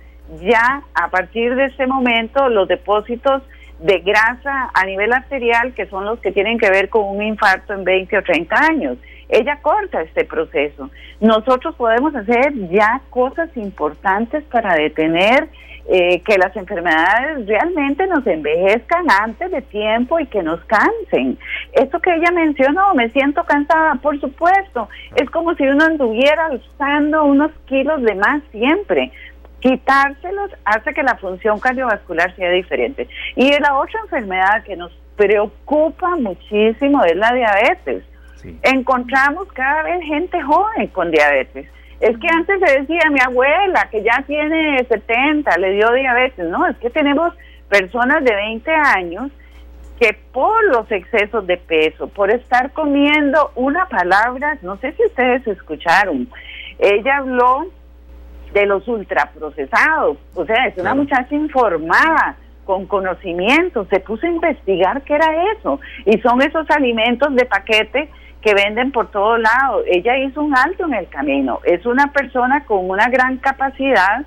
[0.41, 3.43] ya a partir de ese momento los depósitos
[3.79, 7.75] de grasa a nivel arterial que son los que tienen que ver con un infarto
[7.75, 10.91] en 20 o 30 años ella corta este proceso.
[11.21, 15.49] Nosotros podemos hacer ya cosas importantes para detener
[15.87, 21.39] eh, que las enfermedades realmente nos envejezcan antes de tiempo y que nos cansen.
[21.73, 27.25] Esto que ella mencionó, me siento cansada, por supuesto, es como si uno anduviera usando
[27.25, 29.13] unos kilos de más siempre.
[29.61, 33.07] Quitárselos hace que la función cardiovascular sea diferente.
[33.37, 38.05] Y la otra enfermedad que nos preocupa muchísimo es la diabetes
[38.63, 41.69] encontramos cada vez gente joven con diabetes.
[42.01, 46.49] Es que antes se decía, mi abuela, que ya tiene 70, le dio diabetes.
[46.49, 47.33] No, es que tenemos
[47.69, 49.31] personas de 20 años
[49.99, 55.47] que por los excesos de peso, por estar comiendo una palabra, no sé si ustedes
[55.47, 56.29] escucharon,
[56.79, 57.67] ella habló
[58.53, 65.03] de los ultraprocesados, o sea, es una muchacha informada, con conocimiento, se puso a investigar
[65.03, 68.09] qué era eso, y son esos alimentos de paquete
[68.45, 69.85] que venden por todos lados.
[69.87, 71.61] Ella hizo un alto en el camino.
[71.65, 74.23] Es una persona con una gran capacidad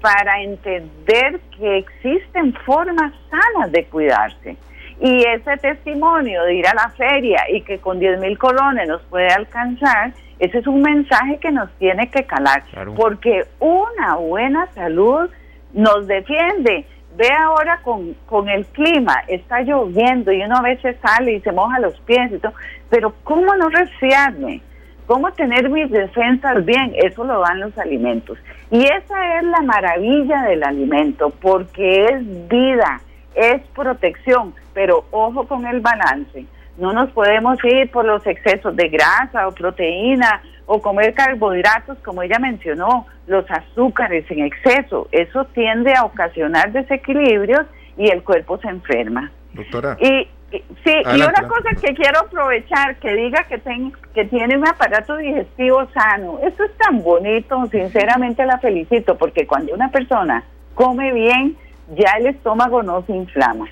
[0.00, 4.56] para entender que existen formas sanas de cuidarse.
[5.00, 9.02] Y ese testimonio de ir a la feria y que con 10 mil colones nos
[9.02, 12.64] puede alcanzar, ese es un mensaje que nos tiene que calar.
[12.96, 15.30] Porque una buena salud
[15.72, 21.34] nos defiende Ve ahora con, con el clima, está lloviendo y uno a veces sale
[21.34, 22.54] y se moja los pies y todo,
[22.90, 24.62] pero ¿cómo no resfriarme?
[25.06, 26.92] ¿Cómo tener mis defensas bien?
[26.96, 28.38] Eso lo dan los alimentos.
[28.70, 33.00] Y esa es la maravilla del alimento, porque es vida,
[33.34, 36.46] es protección, pero ojo con el balance.
[36.76, 42.22] No nos podemos ir por los excesos de grasa o proteína o comer carbohidratos, como
[42.22, 45.08] ella mencionó, los azúcares en exceso.
[45.12, 49.30] Eso tiende a ocasionar desequilibrios y el cuerpo se enferma.
[49.52, 49.96] Doctora.
[50.00, 53.60] Y, sí, y una cosa que quiero aprovechar, que diga que,
[54.14, 56.38] que tiene un aparato digestivo sano.
[56.42, 61.56] Eso es tan bonito, sinceramente la felicito, porque cuando una persona come bien,
[61.94, 63.68] ya el estómago no se inflama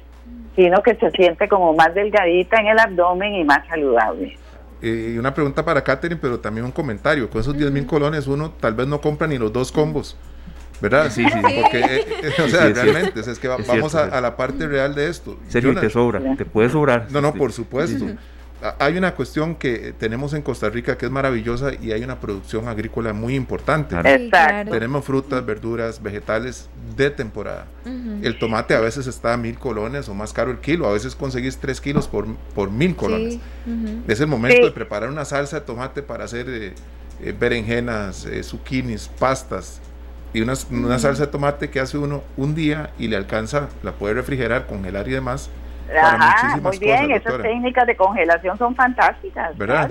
[0.56, 4.36] sino que se siente como más delgadita en el abdomen y más saludable.
[4.80, 7.30] Y una pregunta para Katherine, pero también un comentario.
[7.30, 10.16] Con esos 10 mil colones uno tal vez no compra ni los dos combos.
[10.80, 11.10] ¿Verdad?
[11.10, 14.96] Sí, sí, Porque, eh, eh, o sea, realmente, es, que vamos a, la parte real
[14.96, 15.38] de esto.
[15.46, 17.06] Sergio, te sobra, te puede sobrar.
[17.10, 18.06] No, no, por supuesto
[18.78, 22.68] hay una cuestión que tenemos en Costa Rica que es maravillosa y hay una producción
[22.68, 23.96] agrícola muy importante.
[24.70, 27.66] Tenemos frutas, verduras, vegetales de temporada.
[28.22, 31.16] El tomate a veces está a mil colones o más caro el kilo, a veces
[31.16, 33.38] conseguís tres kilos por, por mil colones.
[34.06, 36.74] Es el momento de preparar una salsa de tomate para hacer eh,
[37.20, 39.80] eh, berenjenas, eh, zucchinis, pastas.
[40.34, 43.92] Y una, una salsa de tomate que hace uno un día y le alcanza, la
[43.92, 45.50] puede refrigerar, congelar y demás,
[46.00, 49.56] Ajá, muy bien, esas técnicas de congelación son fantásticas.
[49.56, 49.90] ¿Verdad?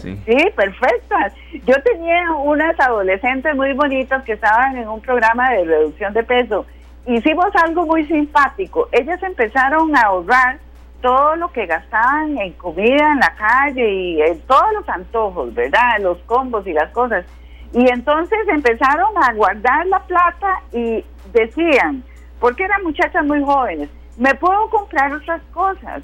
[0.00, 0.20] Sí.
[0.56, 1.32] perfectas.
[1.66, 6.66] Yo tenía unas adolescentes muy bonitas que estaban en un programa de reducción de peso.
[7.06, 8.88] Hicimos algo muy simpático.
[8.92, 10.58] Ellas empezaron a ahorrar
[11.02, 15.98] todo lo que gastaban en comida en la calle y en todos los antojos, ¿verdad?
[16.00, 17.26] Los combos y las cosas.
[17.74, 22.02] Y entonces empezaron a guardar la plata y decían,
[22.40, 26.02] porque eran muchachas muy jóvenes, me puedo comprar otras cosas.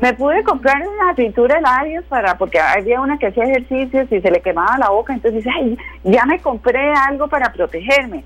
[0.00, 4.20] Me pude comprar una pintura de labios para, porque había una que hacía ejercicios y
[4.20, 8.24] se le quemaba la boca, entonces dice, ay, ya me compré algo para protegerme.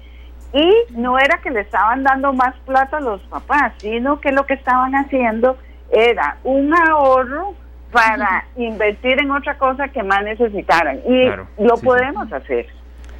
[0.52, 4.44] Y no era que le estaban dando más plata a los papás, sino que lo
[4.44, 5.56] que estaban haciendo
[5.90, 7.54] era un ahorro
[7.90, 11.00] para invertir en otra cosa que más necesitaran.
[11.06, 11.30] Y
[11.62, 12.66] lo podemos hacer.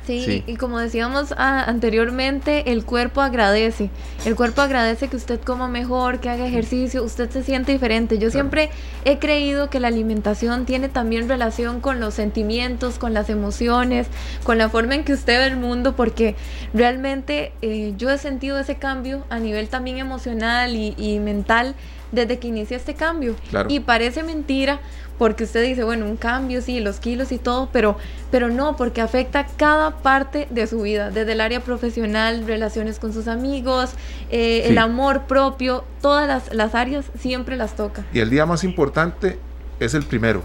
[0.07, 3.91] Sí, Y, como decíamos ah, anteriormente, el cuerpo agradece.
[4.27, 8.19] El cuerpo agradece que usted coma mejor, que haga ejercicio, usted se siente diferente.
[8.19, 8.69] Yo siempre
[9.07, 14.07] he creído que la alimentación tiene también relación con los sentimientos, con las emociones,
[14.43, 16.37] con la forma en que usted ve el mundo, porque
[16.75, 21.75] realmente eh, yo he sentido ese cambio a nivel también emocional y, y mental
[22.15, 23.35] desde que inicia este cambio.
[23.69, 24.81] Y parece mentira
[25.19, 27.97] porque usted dice, bueno, un cambio, sí, los kilos y todo, pero,
[28.31, 33.13] pero no, porque afecta cada parte de su vida, desde el área profesional, relaciones con
[33.13, 33.95] sus amigos,
[34.31, 38.05] eh, el amor propio, todas las, las, áreas siempre las toca.
[38.13, 39.39] Y el día más importante
[39.79, 40.43] es el primero.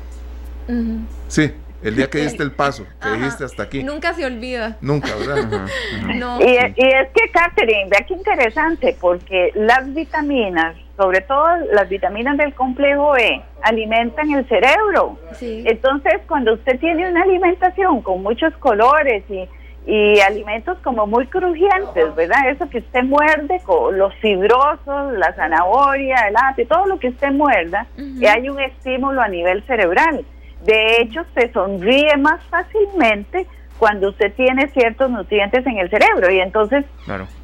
[1.27, 1.51] Sí,
[1.81, 3.83] el día que diste el paso, que dijiste hasta aquí.
[3.83, 4.77] Nunca se olvida.
[4.81, 5.67] Nunca, ¿verdad?
[6.15, 6.39] No.
[6.39, 12.35] Y, y, es que, Catherine, vea qué interesante, porque las vitaminas sobre todo las vitaminas
[12.35, 15.17] del complejo E, alimentan el cerebro.
[15.39, 19.47] Entonces, cuando usted tiene una alimentación con muchos colores y,
[19.89, 22.49] y alimentos como muy crujientes, ¿verdad?
[22.49, 27.31] Eso que usted muerde, con los fibrosos, la zanahoria, el apio, todo lo que usted
[27.31, 30.25] muerda, y hay un estímulo a nivel cerebral.
[30.65, 33.47] De hecho, se sonríe más fácilmente
[33.79, 36.85] cuando usted tiene ciertos nutrientes en el cerebro y entonces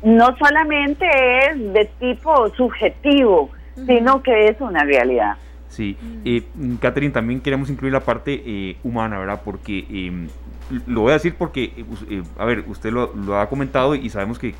[0.03, 1.07] no solamente
[1.39, 3.49] es de tipo subjetivo,
[3.87, 5.37] sino que es una realidad.
[5.69, 6.43] Sí, eh,
[6.79, 9.41] Catherine, también queremos incluir la parte eh, humana, ¿verdad?
[9.43, 10.29] Porque em,
[10.87, 14.55] lo voy a decir porque, eh, a ver, usted lo, ha comentado y sabemos que,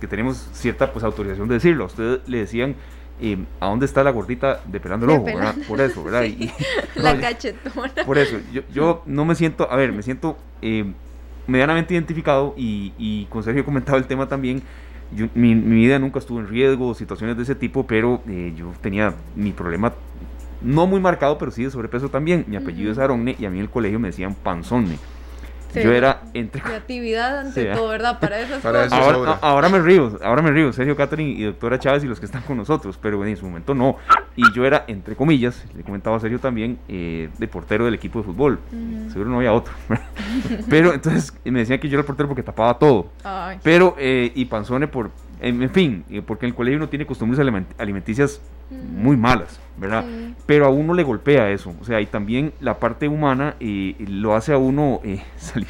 [0.00, 1.84] que, tenemos cierta pues autorización de decirlo.
[1.84, 2.76] A usted le decían
[3.20, 5.24] em, ¿a dónde está la gordita de pelando el ojo?
[5.24, 5.54] ¿verdad?
[5.66, 6.24] Por eso, ¿verdad?
[6.94, 8.04] la cachetona.
[8.06, 10.94] Por eso, yo, yo no me siento, a ver, me siento em,
[11.46, 14.62] medianamente identificado y, y con Sergio he comentado el tema también.
[15.34, 19.52] mi, vida nunca estuvo en riesgo, situaciones de ese tipo, pero eh, yo tenía mi
[19.52, 19.92] problema
[20.62, 22.44] no muy marcado, pero sí de sobrepeso también.
[22.48, 24.98] Mi apellido es Aronne y a mí en el colegio me decían panzone
[25.74, 28.18] yo era entre creatividad ante todo, ¿verdad?
[28.20, 28.60] Para eso,
[29.42, 32.42] ahora, me río, ahora me río, Sergio Catherine y doctora Chávez y los que están
[32.42, 33.96] con nosotros, pero en su momento no.
[34.36, 38.20] Y yo era, entre comillas, le comentaba a Sergio también, eh, de portero del equipo
[38.20, 38.58] de fútbol.
[39.10, 39.72] Seguro no había otro.
[40.68, 43.10] pero entonces me decían que yo era el portero porque tapaba todo.
[43.62, 45.10] Pero, eh, y Panzone por,
[45.40, 47.40] en, fin, eh, porque en el colegio uno tiene costumbres
[47.78, 50.04] alimenticias muy malas, ¿verdad?
[50.46, 54.34] Pero a uno le golpea eso, o sea, y también la parte humana eh, lo
[54.34, 55.68] hace a uno eh, salir,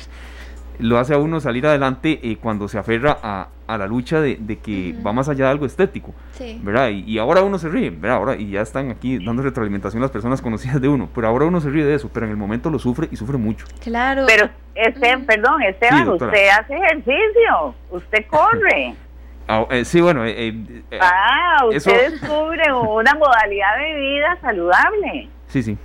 [0.78, 4.37] lo hace a uno salir adelante eh, cuando se aferra a, a la lucha de,
[4.38, 6.14] de que va más allá de algo estético,
[6.62, 6.90] ¿verdad?
[6.90, 8.18] Y, ahora uno se ríe, ¿verdad?
[8.18, 11.61] Ahora, y ya están aquí dando retroalimentación las personas conocidas de uno, pero ahora uno
[11.61, 13.66] se ríe de eso, pero en el momento lo sufre y sufre mucho.
[13.80, 14.24] Claro.
[14.26, 18.94] Pero, Esteban, perdón, Esteban, usted hace ejercicio, usted corre.
[19.46, 20.24] Ah, eh, sí, bueno.
[20.24, 20.48] Eh,
[20.90, 25.28] eh, ah, usted descubre una modalidad de vida saludable.
[25.48, 25.78] Sí, sí.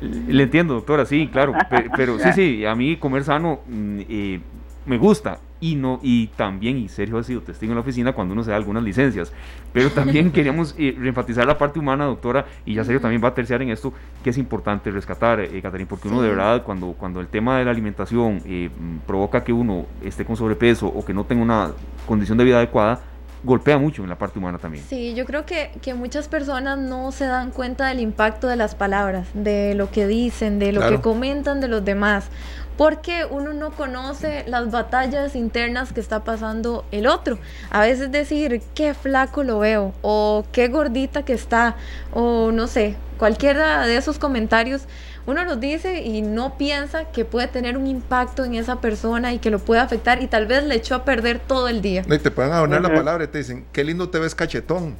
[0.00, 1.54] Le entiendo, doctora, sí, claro.
[1.96, 4.40] Pero, sí, sí, a mí comer sano mm, eh,
[4.86, 8.34] me gusta y no y también y Sergio ha sido testigo en la oficina cuando
[8.34, 9.32] uno se da algunas licencias.
[9.72, 13.34] Pero también queríamos eh, reenfatizar la parte humana doctora y ya Sergio también va a
[13.34, 13.94] terciar en esto
[14.24, 17.70] que es importante rescatar eh, porque uno de verdad cuando cuando el tema de la
[17.70, 18.70] alimentación eh,
[19.06, 21.70] provoca que uno esté con sobrepeso o que no tenga una
[22.06, 23.00] condición de vida adecuada
[23.44, 24.84] golpea mucho en la parte humana también.
[24.88, 28.74] Sí, yo creo que, que, muchas personas no se dan cuenta del impacto de las
[28.74, 32.28] palabras, de lo que dicen, de lo que comentan de los demás
[32.76, 37.38] porque uno no conoce las batallas internas que está pasando el otro.
[37.70, 41.76] A veces decir qué flaco lo veo o qué gordita que está
[42.12, 44.82] o no sé, cualquiera de esos comentarios
[45.26, 49.38] uno los dice y no piensa que puede tener un impacto en esa persona y
[49.38, 52.04] que lo puede afectar y tal vez le echó a perder todo el día.
[52.08, 54.96] Y te pueden adornar la palabra y te dicen, qué lindo te ves cachetón.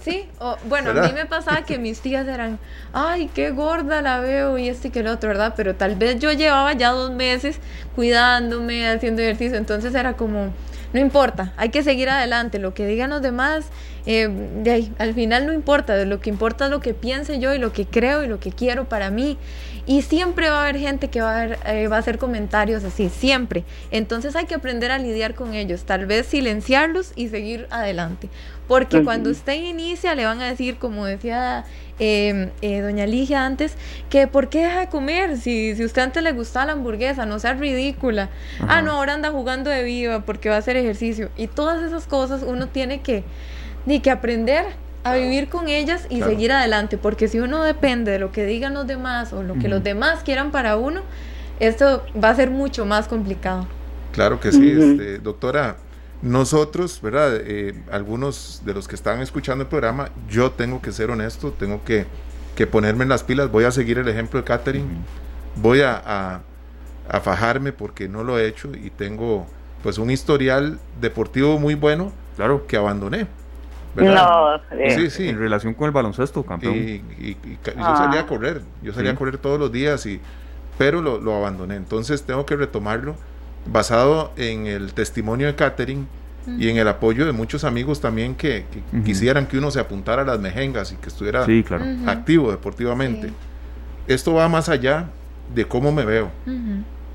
[0.00, 0.28] Sí,
[0.68, 2.58] bueno, a mí me pasaba que mis tías eran,
[2.92, 5.54] ay, qué gorda la veo y este y que el otro, ¿verdad?
[5.56, 7.58] Pero tal vez yo llevaba ya dos meses
[7.94, 10.52] cuidándome, haciendo ejercicio, entonces era como
[10.96, 13.66] no importa, hay que seguir adelante, lo que digan los demás,
[14.06, 14.30] eh,
[14.62, 17.58] de ahí, al final no importa, lo que importa es lo que piense yo y
[17.58, 19.36] lo que creo y lo que quiero para mí.
[19.84, 23.10] Y siempre va a haber gente que va a, eh, va a hacer comentarios así,
[23.10, 23.64] siempre.
[23.90, 28.30] Entonces hay que aprender a lidiar con ellos, tal vez silenciarlos y seguir adelante.
[28.68, 31.64] Porque cuando usted inicia le van a decir, como decía
[31.98, 33.76] em, eh, doña Ligia antes,
[34.10, 35.36] que ¿por qué deja de comer?
[35.36, 38.28] Si, si usted antes le gustaba la hamburguesa, no sea ridícula.
[38.66, 41.30] Ah, no, ahora anda jugando de viva porque va a hacer ejercicio.
[41.36, 43.22] Y todas esas cosas uno tiene que,
[43.86, 44.66] ni que aprender
[45.04, 48.74] a vivir con ellas y seguir adelante, porque si uno depende de lo que digan
[48.74, 51.02] los demás o lo que los demás quieran para uno,
[51.60, 53.68] esto va a ser mucho más complicado.
[54.10, 55.76] Claro que sí, este, doctora.
[56.22, 57.36] Nosotros, ¿verdad?
[57.36, 61.84] Eh, algunos de los que están escuchando el programa, yo tengo que ser honesto, tengo
[61.84, 62.06] que,
[62.54, 64.88] que ponerme en las pilas, voy a seguir el ejemplo de Catherine,
[65.56, 66.40] voy a,
[67.08, 69.46] a, fajarme porque no lo he hecho y tengo
[69.82, 72.66] pues un historial deportivo muy bueno claro.
[72.66, 73.26] que abandoné.
[73.94, 75.28] No, sí, sí.
[75.28, 76.74] En relación con el baloncesto, campeón.
[76.76, 78.26] Y, yo salía a ah.
[78.26, 80.20] correr, yo salía a correr todos los días, y,
[80.76, 81.76] pero lo, lo, abandoné.
[81.76, 83.16] Entonces tengo que retomarlo
[83.70, 86.06] basado en el testimonio de Catherine
[86.58, 88.64] y en el apoyo de muchos amigos también que,
[89.04, 91.46] quisieran que uno se apuntara a las mejengas y que estuviera
[92.06, 93.32] activo deportivamente.
[94.06, 95.08] Esto va más allá
[95.54, 96.30] de cómo me veo,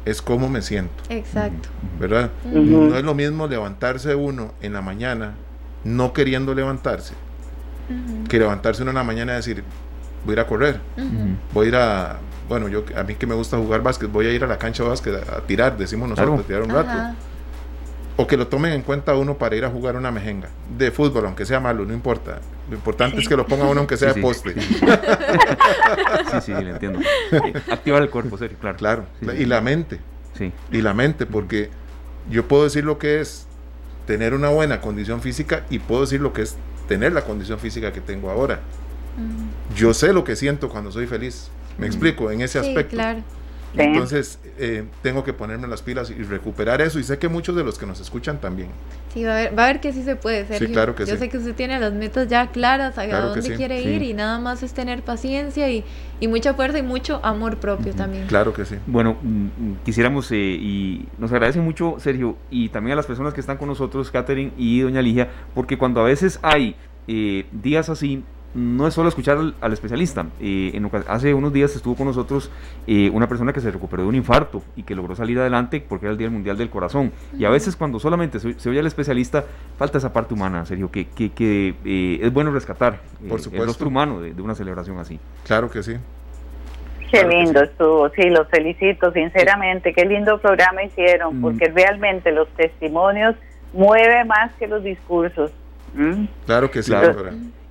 [0.03, 1.03] es cómo me siento.
[1.09, 1.69] Exacto.
[1.99, 2.29] ¿Verdad?
[2.43, 5.35] No es lo mismo levantarse uno en la mañana
[5.83, 7.13] no queriendo levantarse
[8.29, 9.63] que levantarse uno en la mañana y decir,
[10.23, 10.79] voy a ir a correr,
[11.53, 12.19] voy a ir a
[12.51, 14.83] bueno, yo a mí que me gusta jugar básquet, voy a ir a la cancha
[14.83, 17.15] de básquet a, tirar, decimos nosotros, a tirar un rato.
[18.17, 21.27] O que lo tomen en cuenta uno para ir a jugar una mejenga de fútbol,
[21.27, 22.41] aunque sea malo, no importa.
[22.69, 24.53] Lo importante es que lo ponga uno aunque sea poste.
[24.59, 26.99] Sí, sí, le entiendo.
[27.71, 28.77] Activar el cuerpo, serio, claro.
[28.77, 29.05] Claro,
[29.39, 30.01] y la mente.
[30.37, 30.51] Sí.
[30.73, 31.69] Y la mente, porque
[32.29, 33.47] yo puedo decir lo que es
[34.05, 36.57] tener una buena condición física y puedo decir lo que es
[36.89, 38.59] tener la condición física que tengo ahora.
[39.73, 41.49] Yo sé lo que siento cuando soy feliz.
[41.81, 42.95] Me explico, en ese aspecto.
[42.95, 43.21] Claro.
[43.75, 46.99] Entonces, eh, tengo que ponerme las pilas y recuperar eso.
[46.99, 48.69] Y sé que muchos de los que nos escuchan también.
[49.13, 50.67] Sí, va a ver, va a ver que sí se puede, Sergio.
[50.67, 53.81] Sí, claro que Yo sé que usted tiene las metas ya claras, a dónde quiere
[53.81, 55.83] ir, y nada más es tener paciencia y,
[56.19, 58.27] y, mucha fuerza y mucho amor propio también.
[58.27, 58.75] Claro que sí.
[58.87, 63.33] Bueno, mm, mm, quisiéramos, eh, y nos agradece mucho, Sergio, y también a las personas
[63.33, 66.75] que están con nosotros, Catherine y Doña Ligia, porque cuando a veces hay
[67.07, 70.25] eh, días así, no es solo escuchar al, especialista.
[70.39, 72.51] Eh, en, hace unos días estuvo con nosotros
[72.87, 76.05] eh, una persona que se recuperó de un infarto y que logró salir adelante porque
[76.05, 77.11] era el Día Mundial del Corazón.
[77.37, 79.45] Y a veces cuando solamente se, oye al especialista,
[79.77, 84.21] falta esa parte humana, Sergio, que, que, eh, es bueno rescatar Por el rostro humano
[84.21, 85.19] de, una celebración así.
[85.45, 85.95] Claro que sí.
[87.11, 91.41] Qué lindo estuvo, sí, los felicito sinceramente, qué lindo programa hicieron, mm.
[91.41, 93.35] porque realmente los testimonios
[93.73, 95.51] mueve más que los discursos.
[95.93, 96.25] ¿Mm?
[96.45, 96.93] Claro que sí,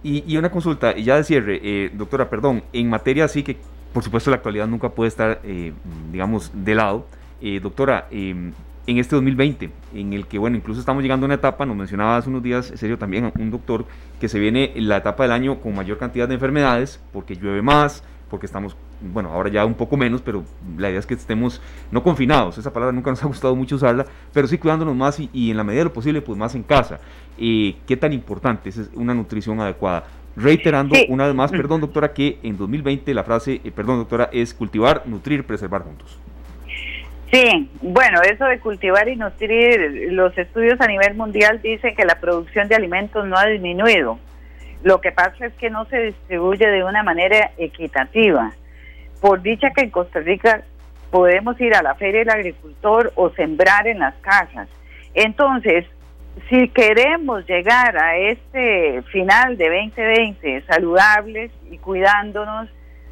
[0.02, 3.58] y, una consulta, y ya de cierre, eh, doctora, perdón, en materia así que,
[3.92, 5.72] por supuesto, la actualidad nunca puede estar, eh,
[6.10, 7.06] digamos, de lado.
[7.42, 8.52] Eh, doctora, em,
[8.86, 12.16] en este 2020, en el que, bueno, incluso estamos llegando a una etapa, nos mencionaba
[12.16, 13.84] hace unos días, serio también, un doctor,
[14.18, 18.02] que se viene la etapa del año con mayor cantidad de enfermedades, porque llueve más,
[18.30, 20.44] porque estamos, bueno, ahora ya un poco menos, pero
[20.78, 21.60] la idea es que estemos
[21.90, 25.50] no confinados, esa palabra nunca nos ha gustado mucho usarla, pero sí cuidándonos más y,
[25.50, 27.00] en la medida de lo posible, pues más en casa.
[27.36, 30.04] Eh, ¿Qué tan importante es una nutrición adecuada?
[30.36, 34.54] Reiterando una vez más, perdón doctora, que en 2020 la frase, eh, perdón doctora, es
[34.54, 36.18] cultivar, nutrir, preservar juntos.
[37.32, 42.20] Sí, bueno, eso de cultivar y nutrir, los estudios a nivel mundial dicen que la
[42.20, 44.18] producción de alimentos no ha disminuido
[44.82, 48.52] Lo que pasa es que no se distribuye de una manera equitativa.
[49.20, 50.62] Por dicha que en Costa Rica
[51.10, 54.68] podemos ir a la feria del agricultor o sembrar en las casas.
[55.14, 55.84] Entonces,
[56.48, 62.68] si queremos llegar a este final de 2020 saludables y cuidándonos,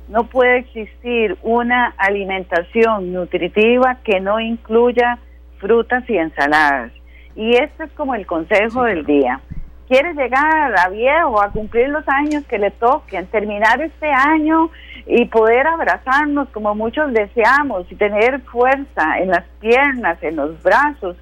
[0.08, 5.18] no puede existir una alimentación nutritiva que no incluya
[5.58, 6.92] frutas y ensaladas.
[7.36, 9.40] Y este es como el consejo del día.
[9.88, 14.70] Quiere llegar a viejo, a cumplir los años que le toquen, terminar este año
[15.06, 21.16] y poder abrazarnos como muchos deseamos y tener fuerza en las piernas, en los brazos,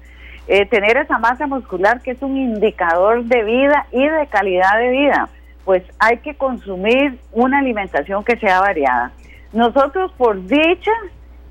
[0.49, 4.89] eh, tener esa masa muscular que es un indicador de vida y de calidad de
[4.89, 5.29] vida,
[5.63, 9.11] pues hay que consumir una alimentación que sea variada.
[9.53, 10.91] Nosotros por dicha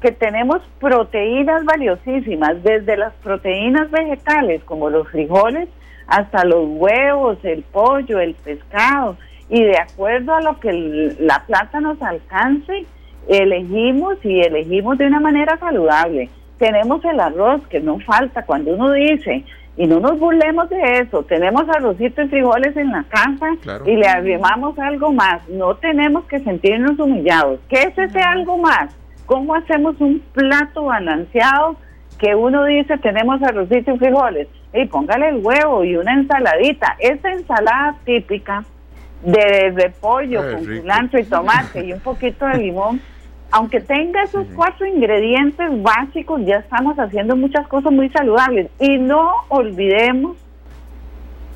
[0.02, 5.70] que tenemos proteínas valiosísimas, desde las proteínas vegetales como los frijoles
[6.06, 9.16] hasta los huevos, el pollo, el pescado,
[9.48, 12.84] y de acuerdo a lo que la plata nos alcance,
[13.28, 16.28] elegimos y elegimos de una manera saludable.
[16.58, 19.44] Tenemos el arroz que no falta cuando uno dice,
[19.76, 23.46] y no nos burlemos de eso, tenemos arrocito y frijoles en la casa
[23.84, 27.60] y le arrimamos algo más, no tenemos que sentirnos humillados.
[27.68, 28.96] ¿Qué es ese algo más?
[29.26, 31.76] ¿Cómo hacemos un plato balanceado
[32.18, 34.48] que uno dice tenemos arrocito y frijoles?
[34.76, 36.96] Y póngale el huevo y una ensaladita.
[36.98, 38.64] Esa ensalada típica
[39.22, 43.00] de repollo con cilantro y tomate y un poquito de limón,
[43.50, 48.68] aunque tenga esos cuatro ingredientes básicos, ya estamos haciendo muchas cosas muy saludables.
[48.78, 50.36] Y no olvidemos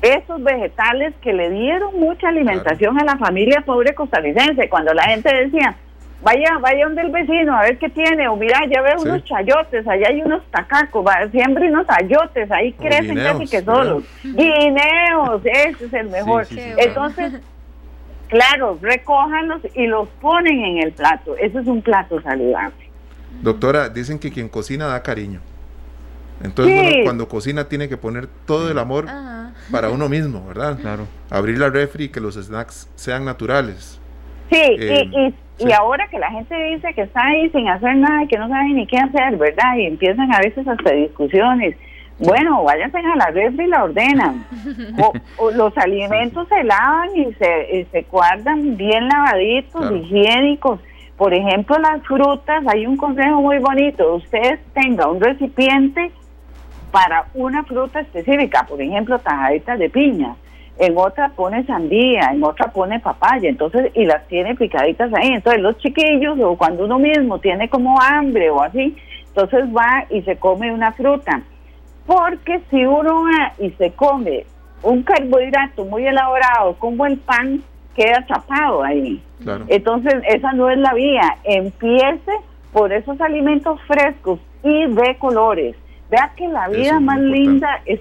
[0.01, 4.67] esos vegetales que le dieron mucha alimentación a la familia pobre costarricense.
[4.69, 5.75] Cuando la gente decía,
[6.21, 9.87] vaya, vaya donde el vecino a ver qué tiene, o mira, ya veo unos chayotes,
[9.87, 14.03] allá hay unos tacacos, siempre unos ayotes, ahí crecen casi que solos.
[14.23, 16.47] Guineos, ese es el mejor.
[16.51, 17.33] Entonces,
[18.27, 21.35] claro, recójanlos y los ponen en el plato.
[21.37, 22.89] Eso es un plato saludable.
[23.41, 25.39] Doctora, dicen que quien cocina da cariño.
[26.43, 29.05] Entonces, cuando cocina tiene que poner todo el amor
[29.71, 30.77] para uno mismo, ¿verdad?
[30.79, 31.07] Claro.
[31.29, 33.99] Abrir la refri y que los snacks sean naturales.
[34.49, 35.33] Sí, y,
[35.67, 38.47] y, ahora que la gente dice que está ahí sin hacer nada y que no
[38.47, 39.75] sabe ni qué hacer, ¿verdad?
[39.77, 41.75] Y empiezan a veces hasta discusiones.
[42.19, 44.45] Bueno, váyanse a la refri y la ordenan.
[45.37, 50.79] O, los alimentos se lavan y se, se guardan bien lavaditos, higiénicos.
[51.17, 54.15] Por ejemplo, las frutas, hay un consejo muy bonito.
[54.15, 56.11] Usted tenga un recipiente
[56.91, 60.35] para una fruta específica, por ejemplo, tajaditas de piña.
[60.81, 65.29] En otra pone sandía, en otra pone papaya, entonces, y las tiene picaditas ahí.
[65.29, 70.21] Entonces, los chiquillos, o cuando uno mismo tiene como hambre o así, entonces va y
[70.23, 71.41] se come una fruta
[72.05, 74.45] porque si uno va y se come
[74.83, 77.61] un carbohidrato muy elaborado como el pan,
[77.95, 79.21] queda chapado ahí.
[79.67, 81.37] Entonces, esa no es la vía.
[81.43, 82.31] Empiece
[82.73, 85.75] por esos alimentos frescos y de colores.
[86.09, 87.99] Vea que la vida más linda es,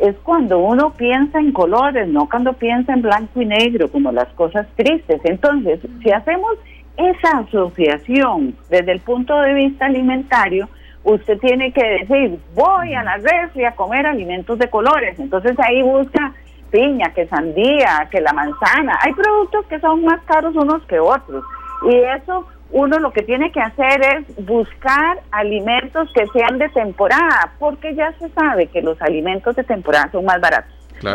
[0.00, 4.28] es cuando uno piensa en colores, no cuando piensa en blanco y negro, como las
[4.34, 5.20] cosas tristes.
[5.24, 6.52] Entonces, si hacemos
[6.96, 10.68] esa asociación desde el punto de vista alimentario,
[11.04, 15.18] usted tiene que decir, voy a la refri a comer alimentos de colores.
[15.18, 16.32] Entonces ahí busca
[16.70, 18.98] piña, que sandía, que la manzana.
[19.02, 21.44] Hay productos que son más caros unos que otros.
[21.88, 27.52] Y eso uno lo que tiene que hacer es buscar alimentos que sean de temporada,
[27.58, 30.72] porque ya se sabe que los alimentos de temporada son más baratos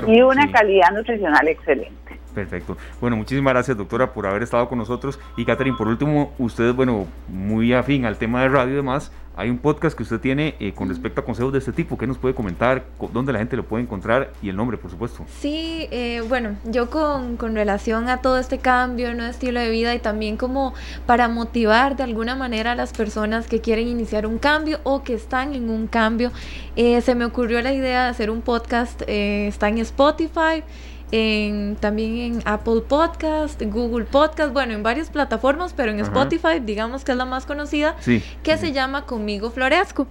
[0.08, 2.20] y una calidad nutricional excelente.
[2.34, 2.78] Perfecto.
[3.00, 5.20] Bueno, muchísimas gracias, doctora, por haber estado con nosotros.
[5.38, 9.50] Y Catherine, por último, usted, bueno, muy afín al tema de radio y demás, hay
[9.50, 11.98] un podcast que usted tiene eh, con respecto a consejos de este tipo.
[11.98, 12.84] ¿Qué nos puede comentar?
[13.14, 14.32] ¿Dónde la gente lo puede encontrar?
[14.42, 15.26] Y el nombre, por supuesto.
[15.40, 19.26] Sí, eh, bueno, yo con, con, relación a todo este cambio, ¿no?
[19.26, 20.74] estilo de vida y también como
[21.06, 25.14] para motivar de alguna manera a las personas que quieren iniciar un cambio o que
[25.14, 26.32] están en un cambio,
[26.76, 29.02] eh, se me ocurrió la idea de hacer un podcast.
[29.08, 30.64] está en Spotify
[31.12, 37.04] en, también en Apple Podcast, Google Podcast, bueno, en varias plataformas, pero en Spotify, digamos
[37.04, 37.96] que es la más conocida,
[38.44, 40.08] que se llama Conmigo Floresco.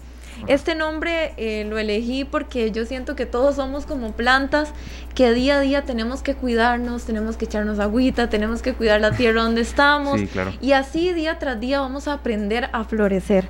[0.47, 4.73] Este nombre eh, lo elegí porque yo siento que todos somos como plantas
[5.15, 9.13] que día a día tenemos que cuidarnos, tenemos que echarnos agüita, tenemos que cuidar la
[9.13, 10.21] tierra donde estamos.
[10.61, 13.49] Y así día tras día vamos a aprender a florecer.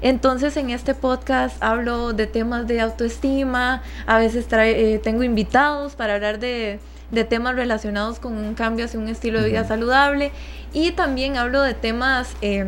[0.00, 6.14] Entonces en este podcast hablo de temas de autoestima, a veces eh, tengo invitados para
[6.14, 6.78] hablar de,
[7.28, 10.32] temas relacionados con un cambio hacia un estilo de vida saludable
[10.72, 12.34] y también hablo de temas...
[12.42, 12.66] Eh,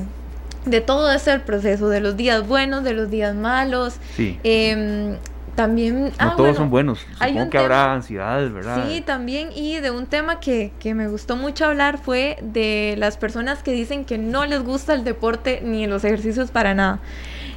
[0.64, 5.16] de todo ese proceso, de los días buenos, de los días malos, em,
[5.56, 6.04] también...
[6.04, 7.06] No ah, todos bueno, son buenos.
[7.18, 8.86] Supongo que habrá ansiedades, ¿verdad?
[8.86, 13.16] Sí, también, y de un tema que, que me gustó mucho hablar fue de las
[13.16, 17.00] personas que dicen que no les gusta el deporte ni los ejercicios para nada.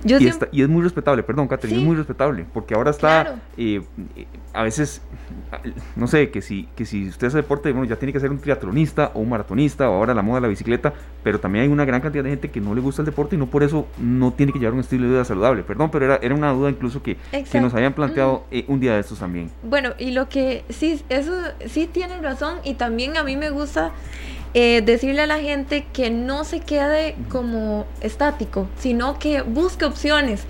[0.03, 0.29] Yo y, siempre...
[0.29, 1.81] está- y es muy respetable, perdón, Catherine, Sí.
[1.81, 3.39] es muy respetable, porque ahora está, Claro.
[3.57, 3.81] eh,
[4.15, 5.01] eh, a veces,
[5.95, 8.39] no sé, que si, que si usted hace deporte, bueno, ya tiene que ser un
[8.39, 10.93] triatlonista o un maratonista, o ahora la moda de la bicicleta,
[11.23, 13.39] pero también hay una gran cantidad de gente que no le gusta el deporte y
[13.39, 16.15] no por eso no tiene que llevar un estilo de vida saludable, perdón, pero era,
[16.21, 17.17] era una duda incluso que,
[17.51, 19.49] que nos habían planteado eh, un día de estos también.
[19.63, 21.33] Bueno, y lo que sí, eso
[21.67, 23.91] sí tienen razón y también a mí me gusta
[24.53, 30.43] eh, decirle a la gente que no se quede como estático, sino que busque opciones,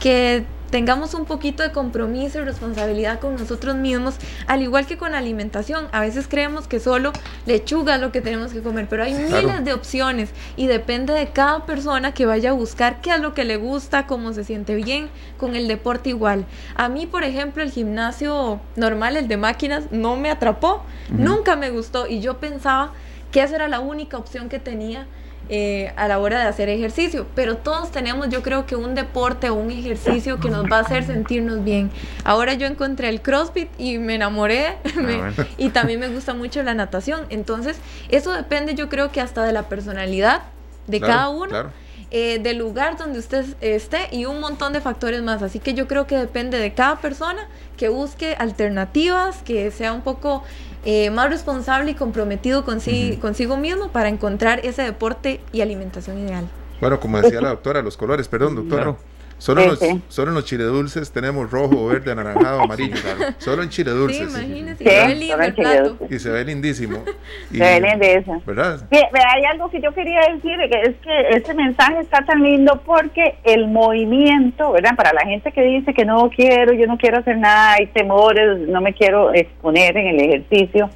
[0.00, 4.16] que tengamos un poquito de compromiso y responsabilidad con nosotros mismos,
[4.48, 5.86] al igual que con la alimentación.
[5.92, 7.12] A veces creemos que solo
[7.46, 9.46] lechuga es lo que tenemos que comer, pero hay Claro.
[9.48, 13.32] miles de opciones y depende de cada persona que vaya a buscar qué es lo
[13.32, 16.44] que le gusta, cómo se siente bien, con el deporte igual.
[16.74, 20.82] A mí, por ejemplo, el gimnasio normal, el de máquinas, no me atrapó,
[21.12, 21.22] Ujú.
[21.22, 22.92] nunca me gustó y yo pensaba
[23.36, 25.06] que esa era la única opción que tenía
[25.50, 27.26] eh, a la hora de hacer ejercicio.
[27.34, 30.80] Pero todos tenemos, yo creo que un deporte o un ejercicio que nos va a
[30.80, 31.90] hacer sentirnos bien.
[32.24, 35.34] Ahora yo encontré el CrossFit y me enamoré me- bueno.
[35.58, 37.26] y también me gusta mucho la natación.
[37.28, 37.76] Entonces,
[38.08, 40.44] eso depende, yo creo que hasta de la personalidad
[40.86, 41.70] de Claro, cada uno claro.
[42.10, 45.42] Eh, del lugar donde usted esté y un montón de factores más.
[45.42, 50.02] Así que yo creo que depende de cada persona que busque alternativas, que sea un
[50.02, 50.42] poco
[50.84, 53.20] eh, más responsable y comprometido consi- Ujú.
[53.20, 56.48] consigo mismo para encontrar ese deporte y alimentación ideal.
[56.80, 58.82] Bueno, como decía la doctora, los colores, perdón, doctora.
[58.84, 58.98] Claro.
[59.38, 59.78] Solo, en los,
[60.08, 62.96] solo en los chile dulces tenemos rojo, verde, anaranjado, amarillo.
[63.36, 64.30] Solo en chile Sí, dulces.
[64.30, 65.96] imagínese, Sí, y se ve lindo el plato.
[66.10, 67.04] y se ve lindísimo.
[67.52, 68.42] Y, Se de eso.
[68.46, 68.78] ¿Verdad?
[68.90, 72.42] Sí, ve, hay algo que yo quería decir, que es que este mensaje está tan
[72.42, 74.96] lindo porque el movimiento, ¿verdad?
[74.96, 78.66] Para la gente que dice que no quiero, yo no quiero hacer nada, hay temores,
[78.68, 80.88] no me quiero exponer en el ejercicio.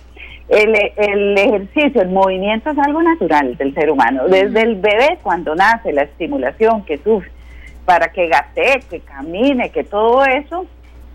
[0.49, 4.24] El, el ejercicio, el movimiento es algo natural del ser humano.
[4.28, 7.30] Desde el bebé, cuando nace, la estimulación que sufre,
[7.91, 10.64] para que gatee, que camine, que todo eso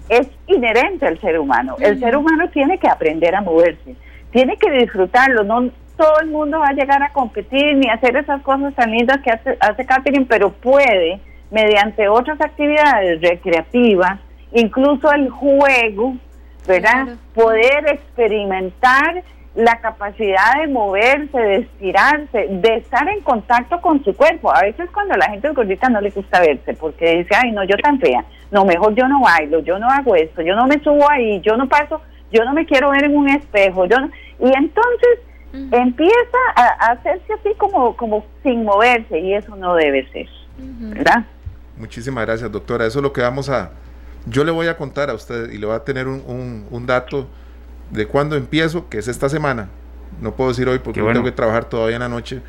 [0.09, 1.77] es inherente al ser humano.
[1.79, 3.95] El ser humano tiene que aprender a moverse,
[4.29, 8.17] tiene que disfrutarlo, no todo el mundo va a llegar a competir ni a hacer
[8.17, 14.19] esas cosas tan lindas que hace, hace Catherine, pero puede, mediante otras actividades recreativas,
[14.51, 16.17] incluso el juego,
[16.67, 17.05] ¿verdad?
[17.05, 17.17] Claro.
[17.33, 19.23] Poder experimentar
[19.55, 24.53] la capacidad de moverse, de estirarse, de estar en contacto con su cuerpo.
[24.53, 27.63] A veces cuando la gente es gordita no le gusta verse porque dice, ay, no,
[27.63, 30.79] yo tan fea, no, mejor yo no bailo, yo no hago esto, yo no me
[30.81, 32.01] subo ahí, yo no paso,
[32.31, 35.19] yo no me quiero ver en un espejo, yo no- y entonces
[35.71, 40.27] empieza a, a hacerse así como, como sin moverse y eso no debe ser.
[40.57, 41.25] ¿verdad?
[41.77, 42.85] Muchísimas gracias, doctora.
[42.85, 43.71] Eso es lo que vamos a...
[44.25, 46.85] Yo le voy a contar a usted y le voy a tener un, un- un
[46.85, 47.27] dato
[47.91, 49.69] de cuándo empiezo, que es esta semana.
[50.21, 51.15] No puedo decir hoy porque bueno.
[51.19, 52.41] tengo que trabajar todavía en la noche,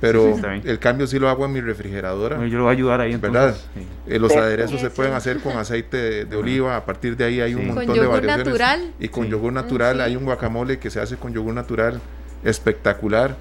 [0.00, 2.36] pero Sí, el cambio sí lo hago en mi refrigeradora.
[2.36, 3.40] Bueno, yo le voy a ayudar ahí entonces.
[3.42, 3.56] ¿Verdad?
[3.74, 3.86] Sí.
[4.06, 7.40] Eh, los aderezos se pueden hacer con aceite de, de oliva, a partir de ahí
[7.42, 7.66] hay un Sí.
[7.66, 8.46] Con montón de yogur variaciones.
[8.46, 8.92] natural.
[9.00, 9.30] Y con Sí.
[9.30, 10.02] yogur natural, sí.
[10.02, 12.00] hay un guacamole que se hace con yogur natural
[12.42, 13.36] espectacular.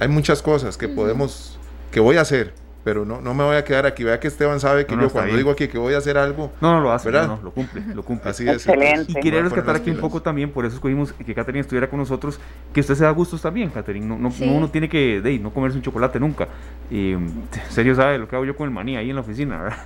[0.00, 1.58] Hay muchas cosas que podemos,
[1.90, 2.54] que voy a hacer,
[2.84, 4.04] pero no, no me voy a quedar aquí.
[4.04, 5.38] Vea que Esteban sabe que No, no, yo cuando bien.
[5.38, 7.26] digo aquí que voy a hacer algo, No, no lo hace, ¿Verdad?
[7.28, 8.30] no, no, lo cumple, lo cumple.
[8.30, 8.66] así es.
[8.66, 9.12] Excelente.
[9.12, 12.40] Y quería rescatar aquí un poco también, por eso escogimos que Catherine estuviera con nosotros,
[12.72, 14.06] que usted se da gustos también, Catherine.
[14.06, 14.46] No, no, Sí.
[14.46, 16.48] no uno tiene que de, no comerse un chocolate nunca.
[16.90, 19.60] Y, en serio sabe lo que hago yo con el maní ahí en la oficina,
[19.62, 19.78] ¿verdad?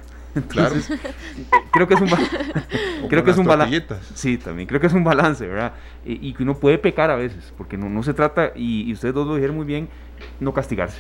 [0.49, 0.74] Claro.
[1.72, 2.18] Creo que es un ba-
[3.05, 3.85] O creo que es un balance.
[4.14, 5.74] Sí, también creo que es un balance, ¿verdad?
[6.05, 9.14] Y, que uno puede pecar a veces, porque no, no se trata, y, y ustedes
[9.14, 9.89] dos lo dijeron muy bien,
[10.41, 10.99] no castigarse.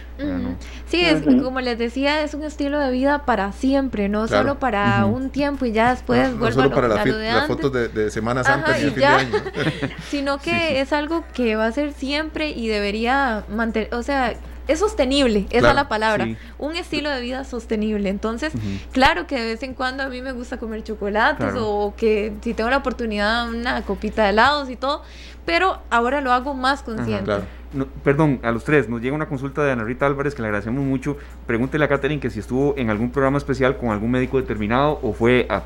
[0.86, 4.42] Sí, es, como les decía, es un estilo de vida para siempre, no Claro.
[4.48, 6.94] solo para un tiempo y ya después no, no vuelvo solo a lo, para la
[6.96, 7.46] las antes.
[7.48, 9.10] fotos de, de Semana Santa Ajá, ni y de fin ya.
[9.10, 9.32] de año.
[10.10, 10.76] sino que Sí, sí.
[10.76, 14.34] es algo que va a ser siempre y debería mantener, o sea,
[14.68, 16.36] es sostenible, esa es la palabra, sí.
[16.58, 18.08] un estilo de vida sostenible.
[18.08, 18.52] Entonces,
[18.92, 21.68] claro que de vez en cuando a mí me gusta comer chocolates Claro.
[21.68, 25.02] o que si tengo la oportunidad una copita de helados y todo,
[25.44, 27.24] pero ahora lo hago más consciente.
[27.24, 27.44] Claro.
[27.72, 30.48] No, perdón, a los tres, nos llega una consulta de Ana Rita Álvarez que le
[30.48, 31.16] agradecemos mucho.
[31.46, 35.12] Pregúntele a Catherine que si estuvo en algún programa especial con algún médico determinado o
[35.14, 35.62] fue, a-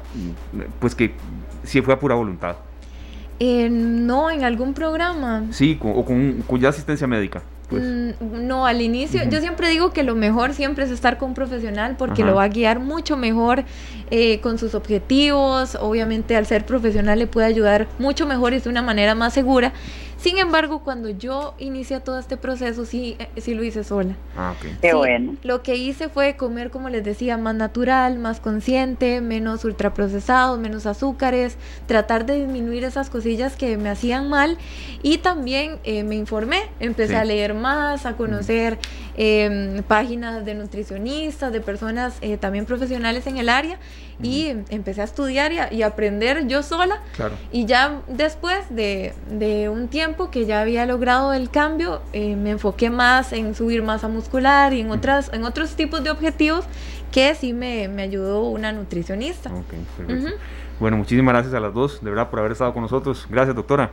[0.79, 1.15] pues que
[1.65, 2.57] si fue a pura voluntad.
[3.39, 5.45] Eh, no, en algún programa.
[5.51, 7.43] Sí, con- o con, con ya asistencia médica.
[7.69, 7.83] Pues.
[7.83, 11.35] Mm, No, al inicio, yo siempre digo que lo mejor siempre es estar con un
[11.35, 12.31] profesional porque Ajá.
[12.31, 13.65] lo va a guiar mucho mejor
[14.11, 15.77] eh, con sus objetivos.
[15.81, 19.73] Obviamente, al ser profesional le puede ayudar mucho mejor y de una manera más segura.
[20.27, 24.17] Sin embargo, cuando yo inicié todo este proceso, sí, eh, sí lo hice sola.
[24.37, 24.81] Ah, ok.
[24.83, 25.37] Qué bueno.
[25.45, 30.85] Lo que hice fue comer, como les decía, más natural, más consciente, menos ultraprocesados, menos
[30.87, 31.57] azúcares,
[31.87, 34.59] tratar de disminuir esas cosillas que me hacían mal
[35.01, 38.81] y también eh, me informé, empecé a leer más, a conocer
[39.17, 43.79] em, páginas de nutricionistas, de personas eh, también profesionales en el área
[44.23, 47.03] y empecé a estudiar y, aprender yo sola.
[47.53, 49.13] Y ya después de,
[49.73, 54.09] un tiempo que ya había logrado el cambio, eh, me enfoqué más en subir masa
[54.09, 56.65] muscular y en, otras, en otros tipos de objetivos
[57.13, 59.51] que sí me, ayudó una nutricionista.
[60.79, 63.27] Bueno, muchísimas gracias a las dos, de verdad, por haber estado con nosotros.
[63.31, 63.93] Gracias, doctora.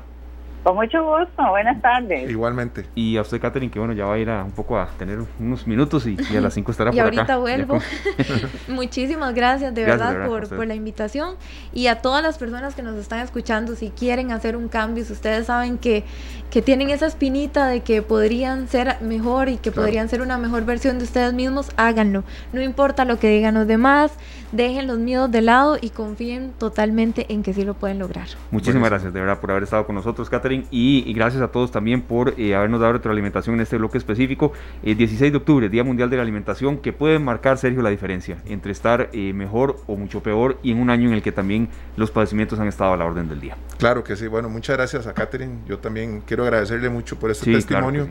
[0.64, 2.30] Con mucho gusto, buenas tardes.
[2.30, 2.86] Igualmente.
[2.96, 5.20] Y a usted, Katherine, que bueno, ya va a ir a un poco a tener
[5.38, 7.14] unos minutos y, a las 5 estará por acá.
[7.14, 7.80] Y ahorita vuelvo.
[8.70, 11.36] Muchísimas gracias, de verdad, por, por, la invitación.
[11.74, 15.12] Y a todas las personas que nos están escuchando, si quieren hacer un cambio, si
[15.12, 16.06] ustedes saben que,
[16.50, 20.64] que tienen esa espinita de que podrían ser mejor y que podrían ser una mejor
[20.64, 22.24] versión de ustedes mismos, háganlo.
[22.54, 24.14] No importa lo que digan los demás,
[24.54, 28.28] dejen los miedos de lado y confíen totalmente en que sí lo pueden lograr.
[28.52, 32.02] Muchísimas gracias, de verdad, por haber estado con nosotros, Katherine y, gracias a todos también
[32.02, 34.54] por eh, habernos dado retroalimentación en este bloque específico.
[34.84, 38.38] El 16 de octubre, Día Mundial de la Alimentación, que puede marcar, Sergio, la diferencia
[38.46, 41.70] entre estar eh, mejor o mucho peor y en un año en el que también
[41.98, 43.58] los padecimientos han estado a la orden del día.
[43.80, 45.60] Claro que sí, bueno, muchas gracias a Catherine.
[45.68, 48.08] Yo también quiero agradecerle mucho por este testimonio.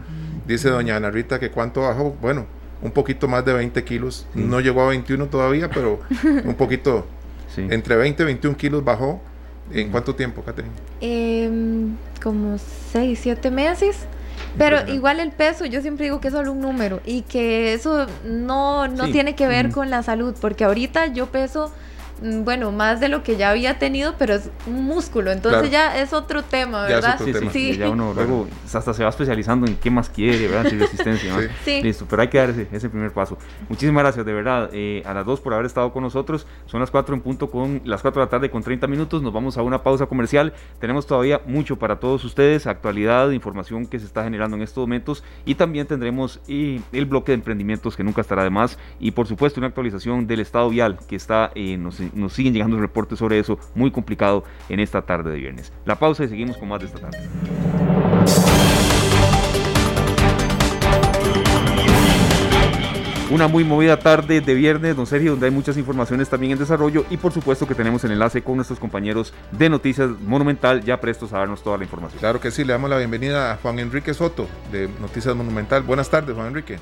[0.47, 2.47] Dice doña Ana Rita que cuánto bajó, bueno,
[2.83, 4.27] un poquito más de 20 kilos.
[4.35, 6.01] No llegó a 21 todavía, pero
[6.45, 7.07] un poquito,
[7.57, 9.21] entre 20 y 21 kilos bajó.
[9.73, 10.75] ¿En cuánto tiempo, Catherine?
[11.01, 12.59] Em, como
[12.93, 13.97] 6, 7 meses.
[14.59, 18.07] Pero igual el peso, yo siempre digo que es solo un número y que eso
[18.25, 21.92] no, no tiene que ver con la salud, porque ahorita yo peso Mm,
[22.23, 26.13] bueno, más de lo que ya había tenido, pero es un músculo, entonces ya es
[26.13, 27.19] otro tema, ¿verdad?
[27.23, 30.71] sí, sí, Ya uno luego hasta se va especializando en qué más quiere, ¿verdad?
[30.71, 31.83] Si resistencia, sí.
[31.83, 33.39] Listo, pero hay que dar ese, primer paso.
[33.69, 36.47] Muchísimas gracias, de verdad, eh, a las dos por haber estado con nosotros.
[36.67, 39.23] Son las cuatro en punto con las 4 de la tarde con 30 minutos.
[39.23, 40.53] Nos vamos a una pausa comercial.
[40.79, 45.25] Tenemos todavía mucho para todos ustedes, actualidad, información que se está generando en estos momentos
[45.45, 49.27] y también tendremos eh, el bloque de emprendimientos que nunca estará de más y por
[49.27, 53.39] supuesto una actualización del estado vial que está, eh, nos nos siguen llegando reportes sobre
[53.39, 55.73] eso, muy complicado en esta tarde de viernes.
[55.85, 57.19] La pausa y seguimos con más de esta tarde.
[63.33, 67.07] Una muy movida tarde de viernes, don Sergio, donde hay muchas informaciones también en desarrollo
[67.09, 71.33] y por supuesto que tenemos el enlace con nuestros compañeros de Noticias Monumental, ya prestos
[71.33, 72.21] a darnos toda la información.
[72.21, 75.83] Claro que sí, le damos la bienvenida a Juan Enrique Soto de Noticias Monumental.
[75.83, 76.77] Buenas tardes, Juan Enrique.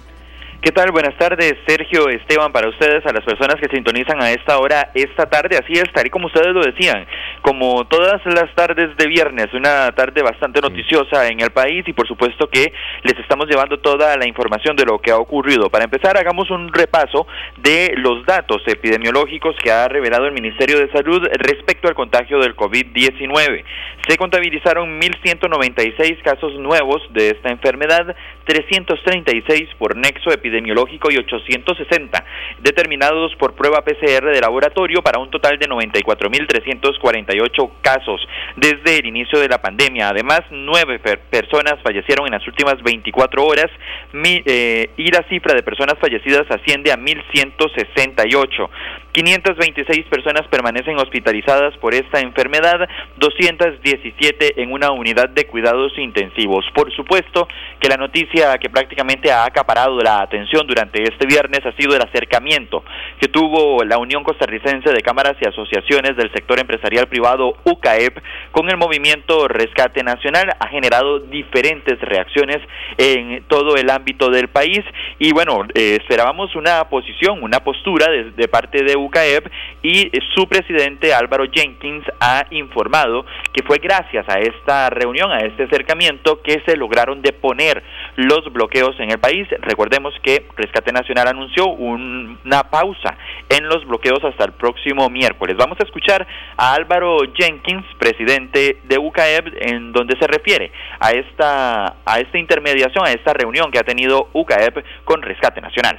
[0.62, 0.92] ¿Qué tal?
[0.92, 5.24] Buenas tardes, Sergio, Esteban, para ustedes, a las personas que sintonizan a esta hora, esta
[5.24, 7.06] tarde, así es, tal y como ustedes lo decían,
[7.40, 12.06] como todas las tardes de viernes, una tarde bastante noticiosa en el país y por
[12.06, 15.70] supuesto que les estamos llevando toda la información de lo que ha ocurrido.
[15.70, 20.92] Para empezar, hagamos un repaso de los datos epidemiológicos que ha revelado el Ministerio de
[20.92, 23.64] Salud respecto al contagio del COVID-19.
[24.06, 32.22] Se contabilizaron 1.196 casos nuevos de esta enfermedad, 336 por nexo epidemiológico epidemiológico y 860
[32.61, 38.20] determinados por prueba PCR de laboratorio para un total de 94.348 casos
[38.57, 40.09] desde el inicio de la pandemia.
[40.09, 43.70] Además, nueve personas fallecieron en las últimas 24 horas
[44.12, 48.68] eh, y la cifra de personas fallecidas asciende a 1.168.
[49.12, 56.64] 526 personas permanecen hospitalizadas por esta enfermedad, 217 en una unidad de cuidados intensivos.
[56.74, 57.48] Por supuesto
[57.80, 62.02] que la noticia que prácticamente ha acaparado la atención durante este viernes ha sido el
[62.02, 62.84] acercamiento
[63.18, 68.18] que tuvo la Unión Costarricense de Cámaras y Asociaciones del Sector Empresarial Privado UCAEP
[68.52, 70.50] con el movimiento Rescate Nacional.
[70.58, 72.58] Ha generado diferentes reacciones
[72.96, 74.80] en todo el ámbito del país
[75.18, 79.46] y bueno, eh, esperábamos una posición, una postura de parte de UCAEP
[79.82, 85.64] y su presidente Álvaro Jenkins ha informado que fue gracias a esta reunión, a este
[85.64, 87.82] acercamiento, que se lograron deponer
[88.16, 89.46] los bloqueos en el país.
[89.61, 93.16] Recordemos que Rescate Nacional anunció una pausa
[93.48, 95.57] en los bloqueos hasta el próximo miércoles.
[95.57, 96.26] Vamos a escuchar
[96.57, 103.07] a Álvaro Jenkins, presidente de UCAEP, en donde se refiere a esta, a esta intermediación,
[103.07, 105.98] a esta reunión que ha tenido UCAEP con Rescate Nacional.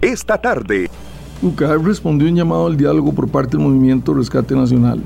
[0.00, 0.88] Esta tarde.
[1.42, 5.02] UCAEP respondió un llamado al diálogo por parte del movimiento Rescate Nacional.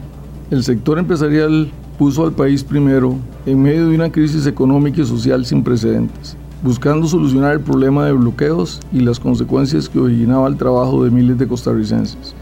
[0.51, 3.17] El sector empresarial puso al país primero
[3.47, 8.13] en medio de una crisis económica y social sin precedentes, buscando solucionar el problema de
[8.13, 12.35] bloqueos y las consecuencias que originaba el trabajo de miles de costarricenses.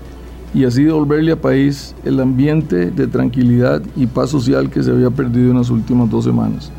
[0.53, 5.11] y así devolverle al país el ambiente de tranquilidad y paz social que se había
[5.11, 6.71] perdido en las últimas dos semanas.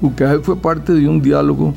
[0.00, 1.74] UCAE fue parte de un diálogo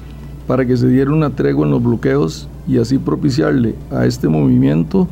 [0.48, 5.08] para que se diera una tregua en los bloqueos y así propiciarle a este movimiento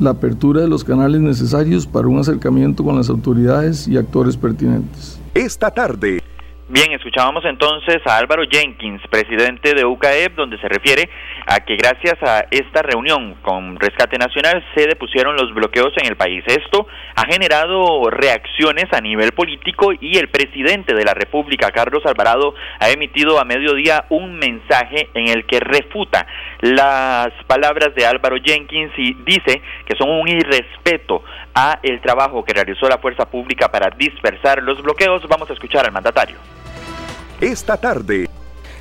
[0.00, 5.18] la apertura de los canales necesarios para un acercamiento con las autoridades y actores pertinentes.
[5.34, 6.20] Esta tarde,
[6.66, 11.10] Bien, escuchábamos entonces a Álvaro Jenkins, presidente de UCAEP, donde se refiere
[11.46, 16.16] a que gracias a esta reunión con Rescate Nacional se depusieron los bloqueos en el
[16.16, 16.42] país.
[16.46, 16.86] Esto
[17.16, 22.88] ha generado reacciones a nivel político y el presidente de la República, Carlos Alvarado, ha
[22.88, 26.26] emitido a mediodía un mensaje en el que refuta
[26.62, 31.22] las palabras de Álvaro Jenkins y dice que son un irrespeto
[31.54, 35.22] a el trabajo que realizó la fuerza pública para dispersar los bloqueos.
[35.28, 36.36] Vamos a escuchar al mandatario.
[37.40, 38.28] esta tarde,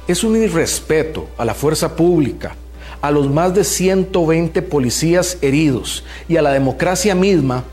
[0.06, 2.58] Es un irrespeto a la fuerza pública,
[3.02, 7.64] a los más de 120 policías heridos y a la democracia misma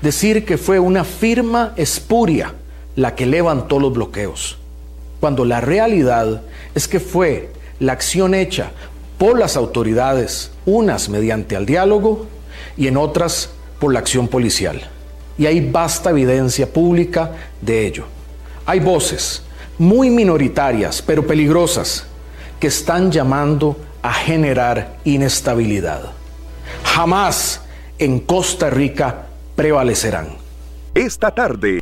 [0.00, 2.54] decir que fue una firma espuria
[2.94, 4.58] la que levantó los bloqueos,
[5.20, 6.42] cuando la realidad
[6.74, 8.70] es que fue la acción hecha
[9.18, 12.26] por las autoridades, unas mediante el diálogo
[12.76, 14.80] y en otras por la acción policial.
[15.38, 18.06] Y hay vasta evidencia pública de ello.
[18.64, 19.44] Hay voces
[19.78, 22.08] muy minoritarias, pero peligrosas,
[22.58, 26.12] que están llamando a generar inestabilidad.
[26.84, 27.66] Jamás
[27.98, 30.38] en Costa Rica prevalecerán.
[30.94, 31.80] esta tarde,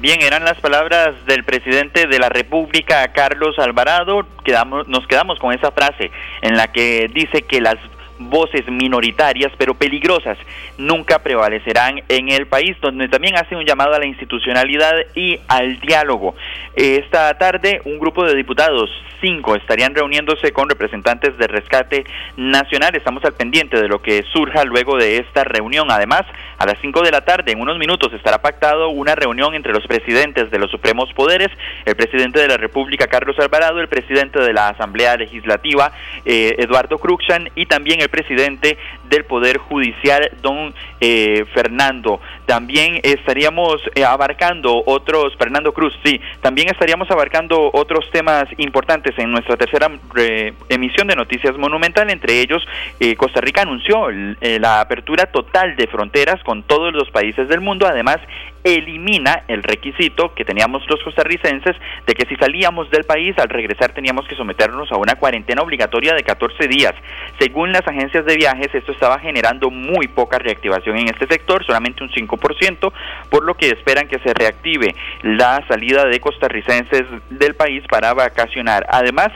[0.00, 4.24] Bien, eran las palabras del presidente de la República, Carlos Alvarado.
[4.44, 7.74] Quedamos, nos quedamos con esa frase en la que dice que las
[8.18, 10.38] voces minoritarias pero peligrosas
[10.76, 15.80] nunca prevalecerán en el país, donde también hace un llamado a la institucionalidad y al
[15.80, 16.34] diálogo.
[16.74, 18.90] Esta tarde un grupo de diputados,
[19.20, 22.04] cinco, estarían reuniéndose con representantes de Rescate
[22.36, 22.94] Nacional.
[22.94, 25.90] Estamos al pendiente de lo que surja luego de esta reunión.
[25.90, 26.22] Además,
[26.58, 29.86] a las cinco de la tarde, en unos minutos, estará pactado una reunión entre los
[29.86, 31.48] presidentes de los supremos poderes,
[31.84, 35.92] el presidente de la República, Carlos Alvarado, el presidente de la Asamblea Legislativa,
[36.24, 38.78] eh, Eduardo Cruxan, y también el presidente
[39.08, 42.20] del Poder Judicial, don eh, Fernando.
[42.46, 49.30] También estaríamos eh, abarcando otros, Fernando Cruz, sí, también estaríamos abarcando otros temas importantes en
[49.30, 52.66] nuestra tercera eh, emisión de Noticias Monumental, entre ellos
[53.00, 54.08] eh, Costa Rica anunció
[54.40, 58.18] la apertura total de fronteras con todos los países del mundo, además
[58.64, 63.92] elimina el requisito que teníamos los costarricenses de que si salíamos del país al regresar
[63.92, 66.94] teníamos que someternos a una cuarentena obligatoria de 14 días.
[67.38, 72.02] Según las agencias de viajes, esto estaba generando muy poca reactivación en este sector, solamente
[72.02, 72.92] un 5%,
[73.30, 78.86] por lo que esperan que se reactive la salida de costarricenses del país para vacacionar.
[78.90, 79.28] Además,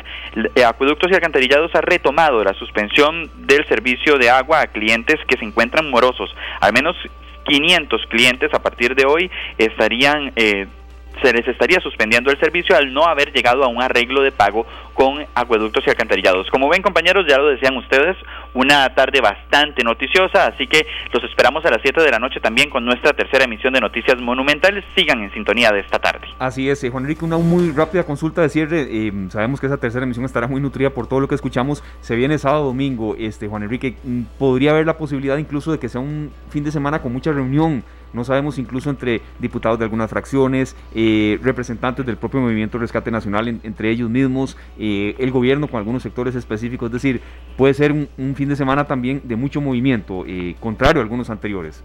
[0.55, 5.37] eh, Acueductos y Alcantarillados ha retomado la suspensión del servicio de agua a clientes que
[5.39, 6.35] se encuentran morosos.
[6.61, 6.97] Al menos
[7.45, 10.66] 500 clientes a partir de hoy estarían eh,
[11.22, 14.66] se les estaría suspendiendo el servicio al no haber llegado a un arreglo de pago
[14.95, 16.49] con acueductos y alcantarillados.
[16.51, 18.16] Como ven compañeros, ya lo decían ustedes,
[18.55, 22.70] una tarde bastante noticiosa, así que los esperamos a las 7 de la noche también
[22.70, 24.84] con nuestra tercera emisión de Noticias Monumentales.
[24.94, 26.28] Sigan en sintonía de esta tarde.
[26.38, 28.86] Así es, eh, Juan Enrique, una muy rápida consulta de cierre.
[28.90, 31.82] eh, sabemos que esa tercera emisión estará muy nutrida por todo lo que escuchamos.
[32.00, 33.16] Se viene sábado, domingo.
[33.18, 36.70] Este, Juan Enrique, mm, podría haber la posibilidad incluso de que sea un fin de
[36.72, 37.84] semana con mucha reunión.
[38.12, 43.48] No sabemos incluso entre diputados de algunas fracciones, eh, representantes del propio Movimiento Rescate Nacional,
[43.48, 46.86] en- entre ellos mismos, eh, el gobierno con algunos sectores específicos.
[46.88, 47.20] Es decir,
[47.56, 51.30] puede ser un, un fin de semana también de mucho movimiento, eh, contrario a algunos
[51.30, 51.82] anteriores.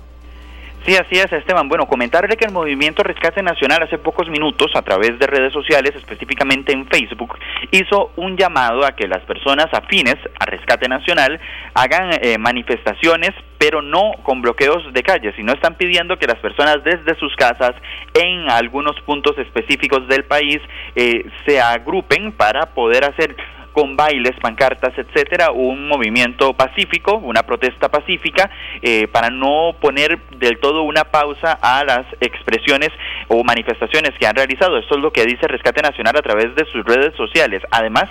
[0.88, 1.68] Sí, así es, Esteban.
[1.68, 5.92] Bueno, comentarle que el Movimiento Rescate Nacional hace pocos minutos, a través de redes sociales,
[5.94, 7.38] específicamente en Facebook,
[7.72, 11.42] hizo un llamado a que las personas afines a Rescate Nacional
[11.74, 16.78] hagan eh, manifestaciones, pero no con bloqueos de calles, sino están pidiendo que las personas
[16.86, 17.74] desde sus casas,
[18.14, 20.62] en algunos puntos específicos del país,
[20.96, 23.36] eh, se agrupen para poder hacer
[23.78, 28.50] con bailes, pancartas, etcétera, un movimiento pacífico, una protesta pacífica,
[28.82, 32.90] eh, para no poner del todo una pausa a las expresiones
[33.28, 34.78] o manifestaciones que han realizado.
[34.78, 37.62] Esto es lo que dice Rescate Nacional a través de sus redes sociales.
[37.72, 38.06] Además,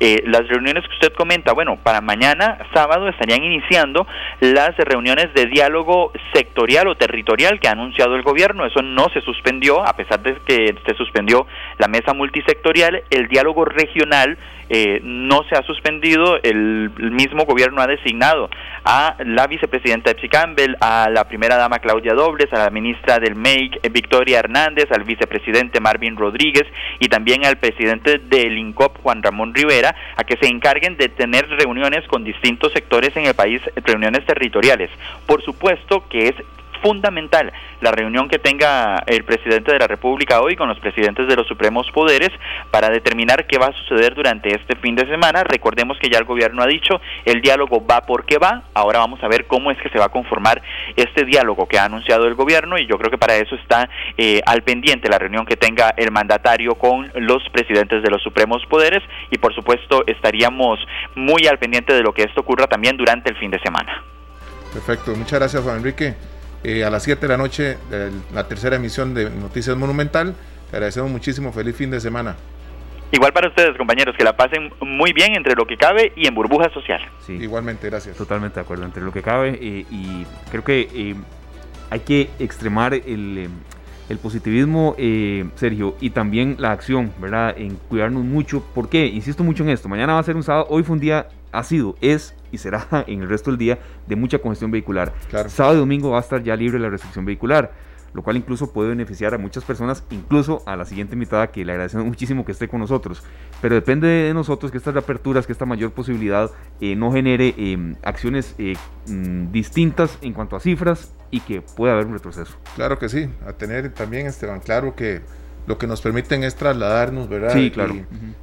[0.00, 4.06] eh, las reuniones que usted comenta, bueno, para mañana, sábado, estarían iniciando
[4.40, 8.64] las reuniones de diálogo sectorial o territorial que ha anunciado el gobierno.
[8.64, 11.46] Eso no se suspendió, a pesar de que se suspendió
[11.78, 14.38] la mesa multisectorial, el diálogo regional
[14.74, 18.48] eh, no se ha suspendido, el, mismo gobierno ha designado
[18.84, 23.34] a la vicepresidenta Epsi Campbell, a la primera dama Claudia Dobles, a la ministra del
[23.34, 26.64] MEIC Victoria Hernández, al vicepresidente Marvin Rodríguez
[27.00, 31.48] y también al presidente del INCOP Juan Ramón Rivera a que se encarguen de tener
[31.48, 34.90] reuniones con distintos sectores en el país, reuniones territoriales.
[35.26, 36.34] Por supuesto que es
[36.82, 41.36] fundamental la reunión que tenga el presidente de la República hoy con los presidentes de
[41.36, 42.30] los supremos poderes
[42.70, 45.44] para determinar qué va a suceder durante este fin de semana.
[45.44, 48.64] Recordemos que ya el gobierno ha dicho el diálogo va porque va.
[48.74, 50.62] Ahora vamos a ver cómo es que se va a conformar
[50.96, 54.40] este diálogo que ha anunciado el gobierno y yo creo que para eso está eh,
[54.46, 59.02] al pendiente la reunión que tenga el mandatario con los presidentes de los supremos poderes
[59.30, 60.78] y por supuesto estaríamos
[61.14, 64.02] muy al pendiente de lo que esto ocurra también durante el fin de semana.
[64.72, 66.31] Perfecto, muchas gracias Juan Enrique.
[66.64, 67.76] Eh, a las 7 de la noche,
[68.32, 70.34] la tercera emisión de Noticias Monumental.
[70.70, 71.52] Te agradecemos muchísimo.
[71.52, 72.36] Feliz fin de semana.
[73.10, 76.34] Igual para ustedes, compañeros, que la pasen muy bien entre lo que cabe y en
[76.34, 77.00] burbuja social.
[77.26, 78.16] Sí, Igualmente, gracias.
[78.16, 79.58] Totalmente de acuerdo, entre lo que cabe.
[79.60, 81.14] Eh, y creo que eh,
[81.90, 83.50] hay que extremar el,
[84.08, 84.94] el positivismo,
[85.56, 87.54] Sergio, y también la acción, ¿verdad?
[87.58, 88.62] En cuidarnos mucho.
[88.74, 89.06] ¿Por qué?
[89.06, 89.88] Insisto mucho en esto.
[89.88, 90.68] Mañana va a ser un sábado.
[90.70, 94.16] Hoy fue un día, ha sido, es y será en el resto del día de
[94.16, 95.12] mucha congestión vehicular.
[95.48, 97.72] Sábado y domingo va a estar ya libre la restricción vehicular,
[98.14, 101.72] lo cual incluso puede beneficiar a muchas personas, incluso a la siguiente invitada que le
[101.72, 103.22] agradecemos muchísimo que esté con nosotros.
[103.60, 106.50] Pero depende de nosotros que estas reaperturas, que esta mayor posibilidad
[106.80, 108.74] eh, no genere eh, acciones eh,
[109.06, 112.54] mm, distintas en cuanto a cifras y que pueda haber un retroceso.
[112.76, 115.22] Claro que sí, a tener también, Esteban, claro que
[115.66, 117.52] lo que nos permiten es trasladarnos, ¿verdad?
[117.52, 117.94] Sí, claro.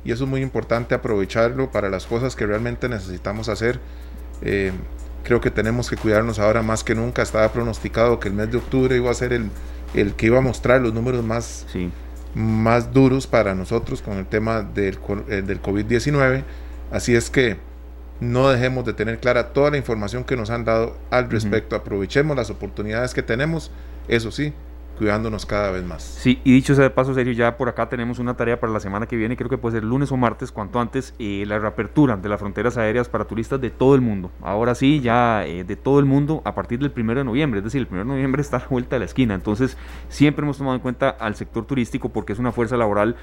[0.04, 3.80] Y, eso es muy importante aprovecharlo para las cosas que realmente necesitamos hacer.
[4.42, 4.72] Eh,
[5.24, 7.22] creo que tenemos que cuidarnos ahora más que nunca.
[7.22, 9.50] Estaba pronosticado que el mes de octubre iba a ser el,
[9.94, 11.68] el que iba a mostrar los números más,
[12.34, 14.98] más duros para nosotros con el tema del,
[15.28, 16.44] eh, del COVID-19.
[16.92, 17.58] Así es que
[18.22, 21.76] no dejemos de tener clara toda la información que nos han dado al respecto.
[21.76, 23.72] Aprovechemos las oportunidades que tenemos.
[24.08, 24.54] Eso sí,
[25.00, 26.04] cuidándonos cada vez más.
[26.04, 28.82] Sí, y dicho sea de paso, serio, ya por acá tenemos una tarea para la
[28.82, 32.18] semana que viene, creo que puede ser lunes o martes, cuanto antes, eh, la reapertura
[32.18, 34.30] de las fronteras aéreas para turistas de todo el mundo.
[34.42, 37.64] Ahora sí, ya eh, de todo el mundo a partir del primero de noviembre, es
[37.64, 39.34] decir, el primero de noviembre está a la vuelta de la esquina.
[39.34, 39.78] Entonces,
[40.10, 43.16] siempre hemos tomado en cuenta al sector turístico porque es una fuerza laboral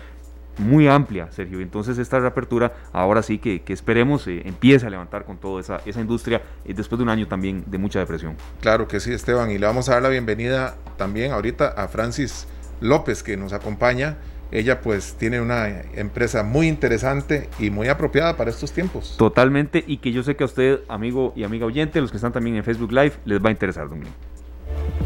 [0.58, 1.60] muy amplia, Sergio.
[1.60, 6.00] Entonces esta reapertura ahora sí que, esperemos eh, empiece a levantar con toda esa, esa
[6.00, 8.36] industria eh, después de un año también de mucha depresión.
[8.60, 9.50] Claro que sí, Esteban.
[9.50, 12.46] Y le vamos a dar la bienvenida también ahorita a Francis
[12.80, 14.16] López que nos acompaña.
[14.52, 19.16] Ella pues tiene una empresa muy interesante y muy apropiada para estos tiempos.
[19.18, 22.32] Totalmente y que yo sé que a usted, amigo y amiga oyente, los que están
[22.32, 24.10] también en Facebook Live, les va a interesar, Domingo.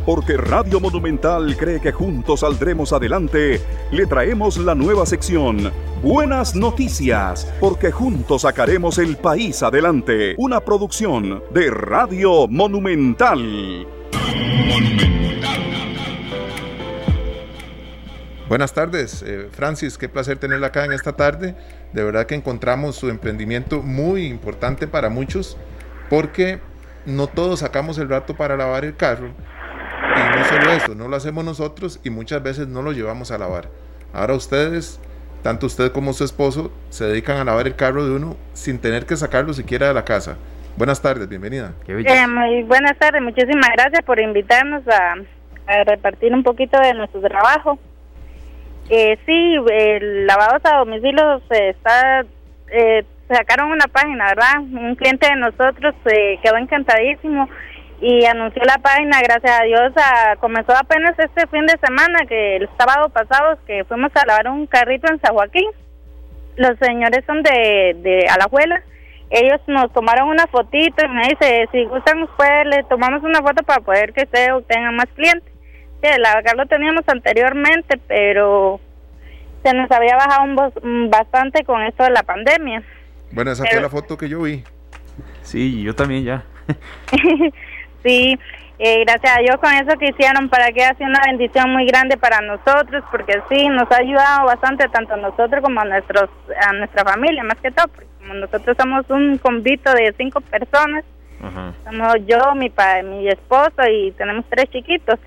[0.06, 3.60] Porque Radio Monumental cree que juntos saldremos adelante,
[3.92, 5.70] le traemos la nueva sección
[6.02, 10.34] Buenas Noticias, porque juntos sacaremos el país adelante.
[10.38, 13.86] Una producción de Radio Monumental.
[18.48, 21.54] Buenas tardes, eh, Francis, qué placer tenerla acá en esta tarde.
[21.92, 25.58] De verdad que encontramos su emprendimiento muy importante para muchos,
[26.08, 26.60] porque
[27.04, 29.28] no todos sacamos el rato para lavar el carro
[30.16, 33.38] y no solo eso, no lo hacemos nosotros y muchas veces no lo llevamos a
[33.38, 33.68] lavar.
[34.12, 35.00] Ahora ustedes,
[35.42, 39.06] tanto usted como su esposo, se dedican a lavar el carro de uno sin tener
[39.06, 40.36] que sacarlo siquiera de la casa.
[40.76, 41.74] Buenas tardes, bienvenida.
[41.86, 45.14] Eh, muy buenas tardes, muchísimas gracias por invitarnos a,
[45.84, 47.78] repartir un poquito de nuestro trabajo.
[48.88, 52.24] Eh, sí, el lavado a domicilio se está,
[52.72, 54.58] eh, sacaron una página, ¿verdad?
[54.58, 57.48] Un cliente de nosotros se quedó encantadísimo
[58.00, 59.92] y anunció la página, gracias a Dios,
[60.40, 64.66] comenzó apenas este fin de semana, que el sábado pasado, que fuimos a lavar un
[64.66, 65.68] carrito en San Joaquín.
[66.56, 68.82] Los señores son de, de Alajuela.
[69.30, 73.62] Ellos nos tomaron una fotito y me dice, si gustan, pues le tomamos una foto
[73.64, 75.52] para poder que usted obtenga más clientes.
[76.02, 78.80] Sí, la lo teníamos anteriormente, pero
[79.62, 82.82] se nos había bajado un, bastante con esto de la pandemia.
[83.30, 84.64] Bueno, esa fue la foto que yo vi.
[85.42, 86.44] Sí, yo también ya.
[88.02, 88.38] Sí,
[88.78, 91.84] eh, gracias a Dios con eso que hicieron, para que ha sido una bendición muy
[91.86, 96.30] grande para nosotros, porque sí, nos ha ayudado bastante tanto a nosotros como a, nuestros,
[96.66, 101.04] a nuestra familia, más que todo, porque como nosotros somos un convito de cinco personas,
[101.84, 105.18] somos yo, mi, pa, mi esposo y tenemos tres chiquitos.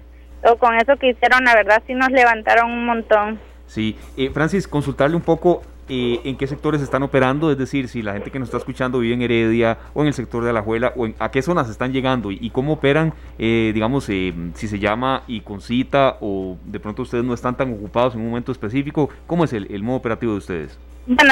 [0.43, 3.39] Todo con eso que hicieron, la verdad sí nos levantaron un montón.
[3.65, 5.61] Sí, eh, Francis, consultarle un poco
[5.95, 8.97] eh, en qué sectores están operando, es decir, si la gente que nos está escuchando
[8.97, 11.93] vive en Heredia o en el sector de Alajuela, o en, a qué zonas están
[11.93, 16.79] llegando y, cómo operan, eh, digamos, eh, si se llama y con cita o de
[16.79, 20.31] pronto ustedes no están tan ocupados en un momento específico, ¿cómo es el, modo operativo
[20.31, 20.79] de ustedes?
[21.05, 21.31] Bueno,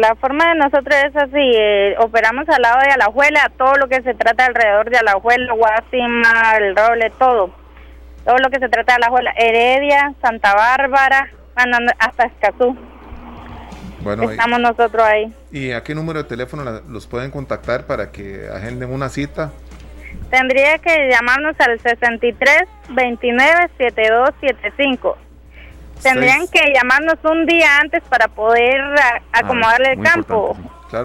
[0.00, 4.00] la forma de nosotros es así, eh, operamos al lado de Alajuela, todo lo que
[4.00, 7.50] se trata alrededor de Alajuela, Guasima, el Roble, todo.
[8.24, 11.30] Todo lo que se trata de Alajuela, Heredia, Santa Bárbara,
[11.98, 12.78] hasta Escazú.
[14.02, 15.32] Bueno, Estamos nosotros ahí.
[15.52, 19.52] ¿Y a qué número de teléfono los pueden contactar para que agenden una cita?
[20.30, 25.18] Tendría que llamarnos al 63 29 7275
[26.02, 28.80] Tendrían que llamarnos un día antes para poder
[29.32, 30.56] acomodarle el campo.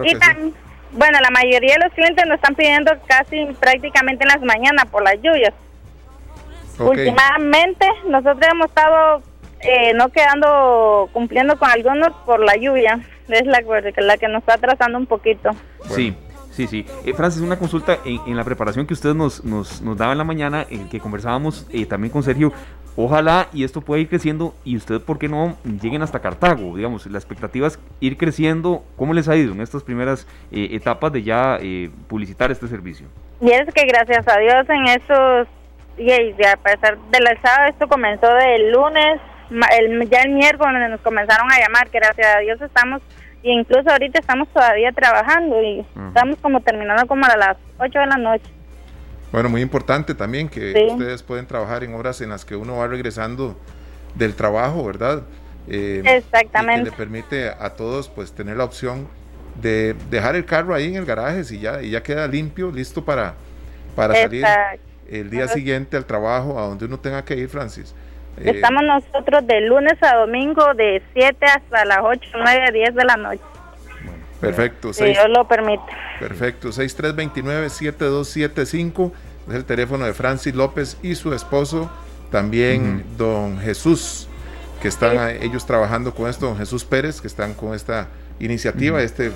[0.04, 0.16] y
[0.92, 5.02] bueno, la mayoría de los clientes nos están pidiendo casi prácticamente en las mañanas por
[5.02, 5.52] las lluvias.
[6.78, 9.22] Últimamente nosotros hemos estado
[9.66, 13.00] eh, no quedando cumpliendo con algunos por la lluvia.
[13.28, 15.50] Es la, la que nos está atrasando un poquito.
[15.88, 16.14] Sí.
[16.56, 16.86] Sí, sí.
[17.04, 20.24] Eh, Francis, una consulta en, la preparación que ustedes nos, nos, nos daba en la
[20.24, 22.50] mañana, en que conversábamos eh, también con Sergio.
[22.96, 26.74] Ojalá y esto pueda ir creciendo y ustedes, ¿por qué no lleguen hasta Cartago?
[26.74, 28.84] Digamos, la expectativa es ir creciendo.
[28.96, 31.58] ¿Cómo les ha ido en estas primeras eh, etapas de ya
[32.08, 33.06] publicitar este servicio?
[33.42, 35.48] Y es que gracias a Dios en estos,
[35.98, 39.20] y, a pesar del alzado, esto comenzó del lunes,
[39.50, 43.02] el, ya el miércoles nos comenzaron a llamar, que gracias a Dios estamos
[43.42, 48.06] y incluso ahorita estamos todavía trabajando y estamos como terminando como a las 8 de
[48.06, 48.50] la noche.
[49.30, 52.86] Bueno, muy importante también que ustedes pueden trabajar en horas en las que uno va
[52.86, 53.56] regresando
[54.14, 55.22] del trabajo, ¿verdad?
[55.68, 56.84] Eh, Exactamente.
[56.84, 59.08] que le permite a todos pues tener la opción
[59.60, 63.04] de dejar el carro ahí en el garaje y ya, y ya queda limpio, listo
[63.04, 63.34] para,
[63.94, 64.44] para salir
[65.08, 67.94] el día siguiente al trabajo, a donde uno tenga que ir, Francis.
[68.38, 73.04] Eh, Estamos nosotros de lunes a domingo de 7 hasta las 8, 9, 10 de
[73.04, 73.40] la noche.
[74.40, 74.92] Perfecto.
[74.92, 75.82] Si Dios lo permite.
[76.20, 76.68] Perfecto.
[76.68, 79.12] 6329-7275
[79.48, 81.90] es el teléfono de Francis López y su esposo,
[82.30, 84.28] también don Jesús,
[84.82, 88.08] que están ellos trabajando con esto, don Jesús Pérez, que están con esta
[88.38, 89.32] iniciativa, este,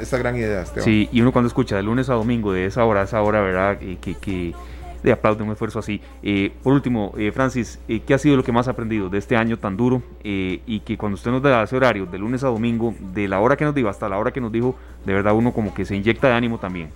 [0.00, 0.64] esta gran idea.
[0.66, 3.40] Sí, y uno cuando escucha de lunes a domingo, de esa hora a esa hora,
[3.40, 3.78] ¿verdad?
[3.78, 4.54] que, que
[5.02, 6.00] de aplaudir un esfuerzo así.
[6.22, 9.18] Eh, por último, eh, Francis, eh, ¿qué ha sido lo que más ha aprendido de
[9.18, 10.02] este año tan duro?
[10.22, 13.56] y que cuando usted nos da ese horario, de lunes a domingo, de la hora
[13.56, 15.96] que nos dijo hasta la hora que nos dijo, de verdad uno como que se
[15.96, 16.90] inyecta de ánimo también.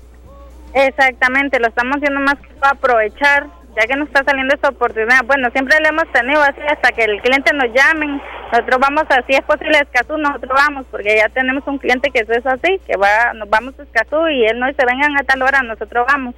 [0.75, 3.47] Exactamente, lo estamos haciendo más que aprovechar,
[3.77, 5.25] ya que nos está saliendo esta oportunidad.
[5.25, 8.21] Bueno, siempre lo hemos tenido así hasta que el cliente nos llame.
[8.53, 12.47] Nosotros vamos así, es posible Escazú, nosotros vamos, porque ya tenemos un cliente que es
[12.47, 15.63] así, que va, nos vamos a Escazú y él no dice vengan a tal hora,
[15.63, 16.35] nosotros vamos,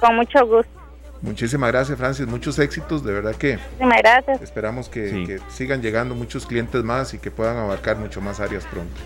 [0.00, 0.81] con mucho gusto.
[1.22, 2.26] Muchísimas gracias, Francis.
[2.26, 3.56] Muchos éxitos, de verdad que.
[3.56, 4.42] Muchísimas gracias.
[4.42, 9.00] Esperamos que, sigan llegando muchos clientes más y que puedan abarcar mucho más áreas pronto.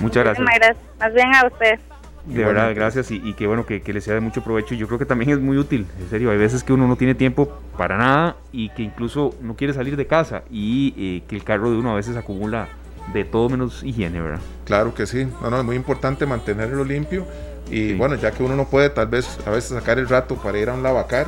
[0.00, 0.40] Muchas gracias.
[0.40, 0.98] Muchísimas gracias.
[0.98, 1.78] Más bien a usted.
[2.26, 4.74] De verdad, gracias y, que bueno, que, que les sea de mucho provecho.
[4.74, 6.30] Yo creo que también es muy útil, en serio.
[6.30, 9.96] Hay veces que uno no tiene tiempo para nada y que incluso no quiere salir
[9.96, 12.68] de casa y eh, que el carro de uno a veces acumula
[13.14, 14.40] de todo menos higiene, ¿verdad?
[14.64, 15.26] Claro que sí.
[15.40, 17.26] No, no, es muy importante mantenerlo limpio
[17.70, 20.58] y bueno, ya que uno no puede tal vez a veces sacar el rato para
[20.58, 21.26] ir a un lavacar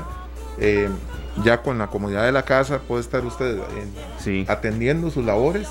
[0.59, 0.88] eh,
[1.44, 3.59] ya con la comodidad de la casa puede estar usted
[4.48, 5.68] atendiendo sus labores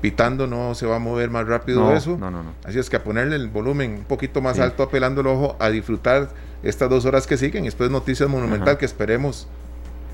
[0.00, 2.16] pitando no se va a mover más rápido eso.
[2.18, 2.52] No, no, no.
[2.64, 5.70] Así es que a ponerle el volumen un poquito más alto, apelando el ojo, a
[5.70, 6.30] disfrutar
[6.62, 7.64] estas dos horas que siguen.
[7.64, 9.48] Y después Noticias Monumental, que esperemos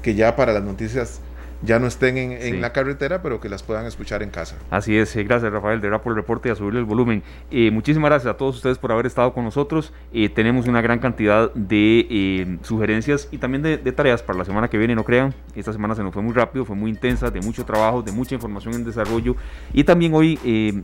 [0.02, 1.20] que ya para las noticias
[1.64, 4.56] ya no estén en, la carretera, pero que las puedan escuchar en casa.
[4.70, 7.22] Así es, eh, gracias Rafael, de por el reporte y a subirle el volumen.
[7.50, 9.92] Eh, muchísimas gracias a todos ustedes por haber estado con nosotros.
[10.12, 14.78] Eh, tenemos una gran cantidad de sugerencias y también de, tareas para la semana que
[14.78, 15.34] viene, no crean.
[15.54, 18.34] Esta semana se nos fue muy rápido, fue muy intensa, de mucho trabajo, de mucha
[18.34, 19.36] información en desarrollo.
[19.72, 20.38] Y también hoy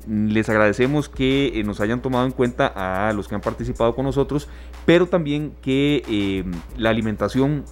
[0.09, 4.49] les agradecemos que nos hayan tomado en cuenta a los que han participado con nosotros,
[4.87, 6.45] pero también que
[6.77, 7.65] la alimentación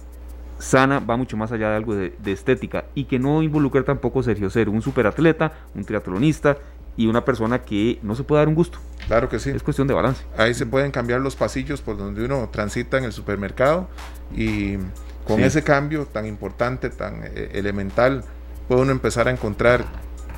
[0.59, 4.49] sana va mucho más allá de algo de, estética y que no involucra tampoco Sergio
[4.49, 6.57] ser un superatleta, un triatlonista
[6.97, 8.77] y una persona que no se puede dar un gusto.
[9.07, 9.49] Claro que sí.
[9.49, 10.23] Es cuestión de balance.
[10.37, 13.87] Ahí se pueden cambiar los pasillos por donde uno transita en el supermercado
[14.35, 14.77] y
[15.25, 18.23] con ese cambio tan importante, tan eh, elemental,
[18.67, 19.85] puede uno empezar a encontrar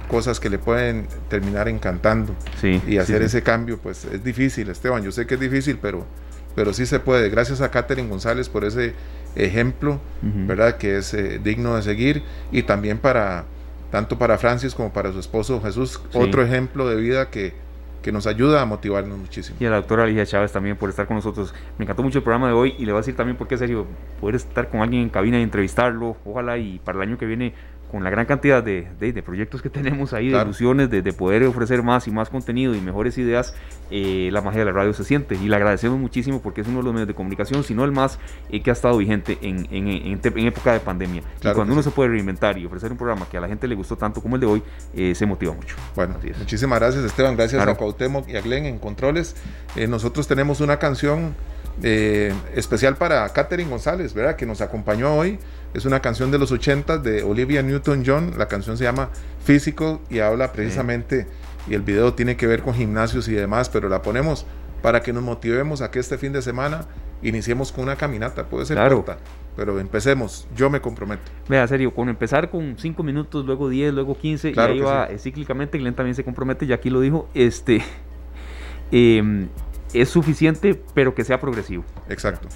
[0.07, 2.35] cosas que le pueden terminar encantando.
[2.59, 3.25] Sí, y hacer sí.
[3.25, 5.01] ese cambio, pues es difícil, Esteban.
[5.03, 6.05] Yo sé que es difícil, pero,
[6.53, 7.29] pero sí se puede.
[7.29, 8.93] Gracias a Catherine González por ese
[9.35, 9.99] ejemplo.
[10.21, 10.77] ¿verdad?
[10.77, 12.23] Que es eh, digno de seguir.
[12.51, 13.45] Y también para,
[13.91, 16.17] tanto para Francis como para su esposo Jesús, Sí.
[16.17, 17.53] otro ejemplo de vida que,
[18.03, 19.57] que nos ayuda a motivarnos muchísimo.
[19.59, 21.53] Y a la doctora Alicia Chávez también por estar con nosotros.
[21.77, 23.85] Me encantó mucho el programa de hoy y le voy a decir también porque, serio,
[24.19, 27.53] poder estar con alguien en cabina y entrevistarlo, ojalá y para el año que viene,
[27.91, 31.13] con la gran cantidad de, de- de proyectos que tenemos ahí, de ilusiones, de, de
[31.13, 33.53] poder ofrecer más y más contenido y mejores ideas,
[33.91, 35.35] eh, la magia de la radio se siente.
[35.35, 37.91] Y le agradecemos muchísimo porque es uno de los medios de comunicación, si no el
[37.91, 38.17] más,
[38.49, 39.87] eh, que ha estado vigente en, en-
[40.23, 41.21] en época de pandemia.
[41.41, 41.89] Claro y cuando uno sí.
[41.89, 44.35] se puede reinventar y ofrecer un programa que a la gente le gustó tanto como
[44.35, 44.63] el de hoy,
[44.95, 45.75] eh, se motiva mucho.
[45.95, 46.37] Bueno, Así es.
[46.37, 47.71] muchísimas gracias Esteban, gracias Claro.
[47.71, 49.35] a Cuauhtémoc y a Glenn en Controles.
[49.75, 51.35] Eh, nosotros tenemos una canción
[51.83, 54.35] eh, especial para Catherine González, ¿verdad?
[54.35, 55.39] Que nos acompañó hoy.
[55.73, 58.33] Es una canción de los 80 de Olivia Newton-John.
[58.37, 59.09] La canción se llama
[59.45, 61.27] Physical y habla precisamente,
[61.67, 64.45] y el video tiene que ver con gimnasios y demás, pero la ponemos
[64.81, 66.85] para que nos motivemos a que este fin de semana
[67.21, 68.45] iniciemos con una caminata.
[68.47, 68.97] Puede ser Claro.
[68.97, 69.17] corta,
[69.55, 70.47] pero empecemos.
[70.55, 71.21] Yo me comprometo.
[71.47, 75.07] Vea, serio, con empezar con 5 minutos, luego 10, luego 15, Claro y ahí va
[75.11, 75.19] sí.
[75.19, 77.81] cíclicamente, Glenn también se compromete, y aquí lo dijo, este,
[78.91, 79.47] em,
[79.93, 81.85] es suficiente, pero que sea progresivo.
[82.09, 82.47] Exacto.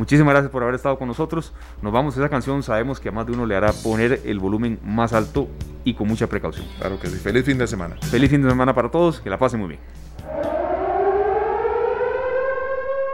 [0.00, 1.52] Muchísimas gracias por haber estado con nosotros.
[1.82, 4.38] Nos vamos a esa canción, sabemos que a más de uno le hará poner el
[4.38, 5.46] volumen más alto
[5.84, 6.66] y con mucha precaución.
[6.78, 7.16] Claro que sí.
[7.16, 7.96] Feliz fin de semana.
[8.10, 9.80] Feliz fin de semana para todos, que la pasen muy bien.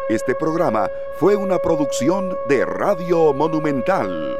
[0.08, 4.36] Este programa fue una producción de Radio Monumental.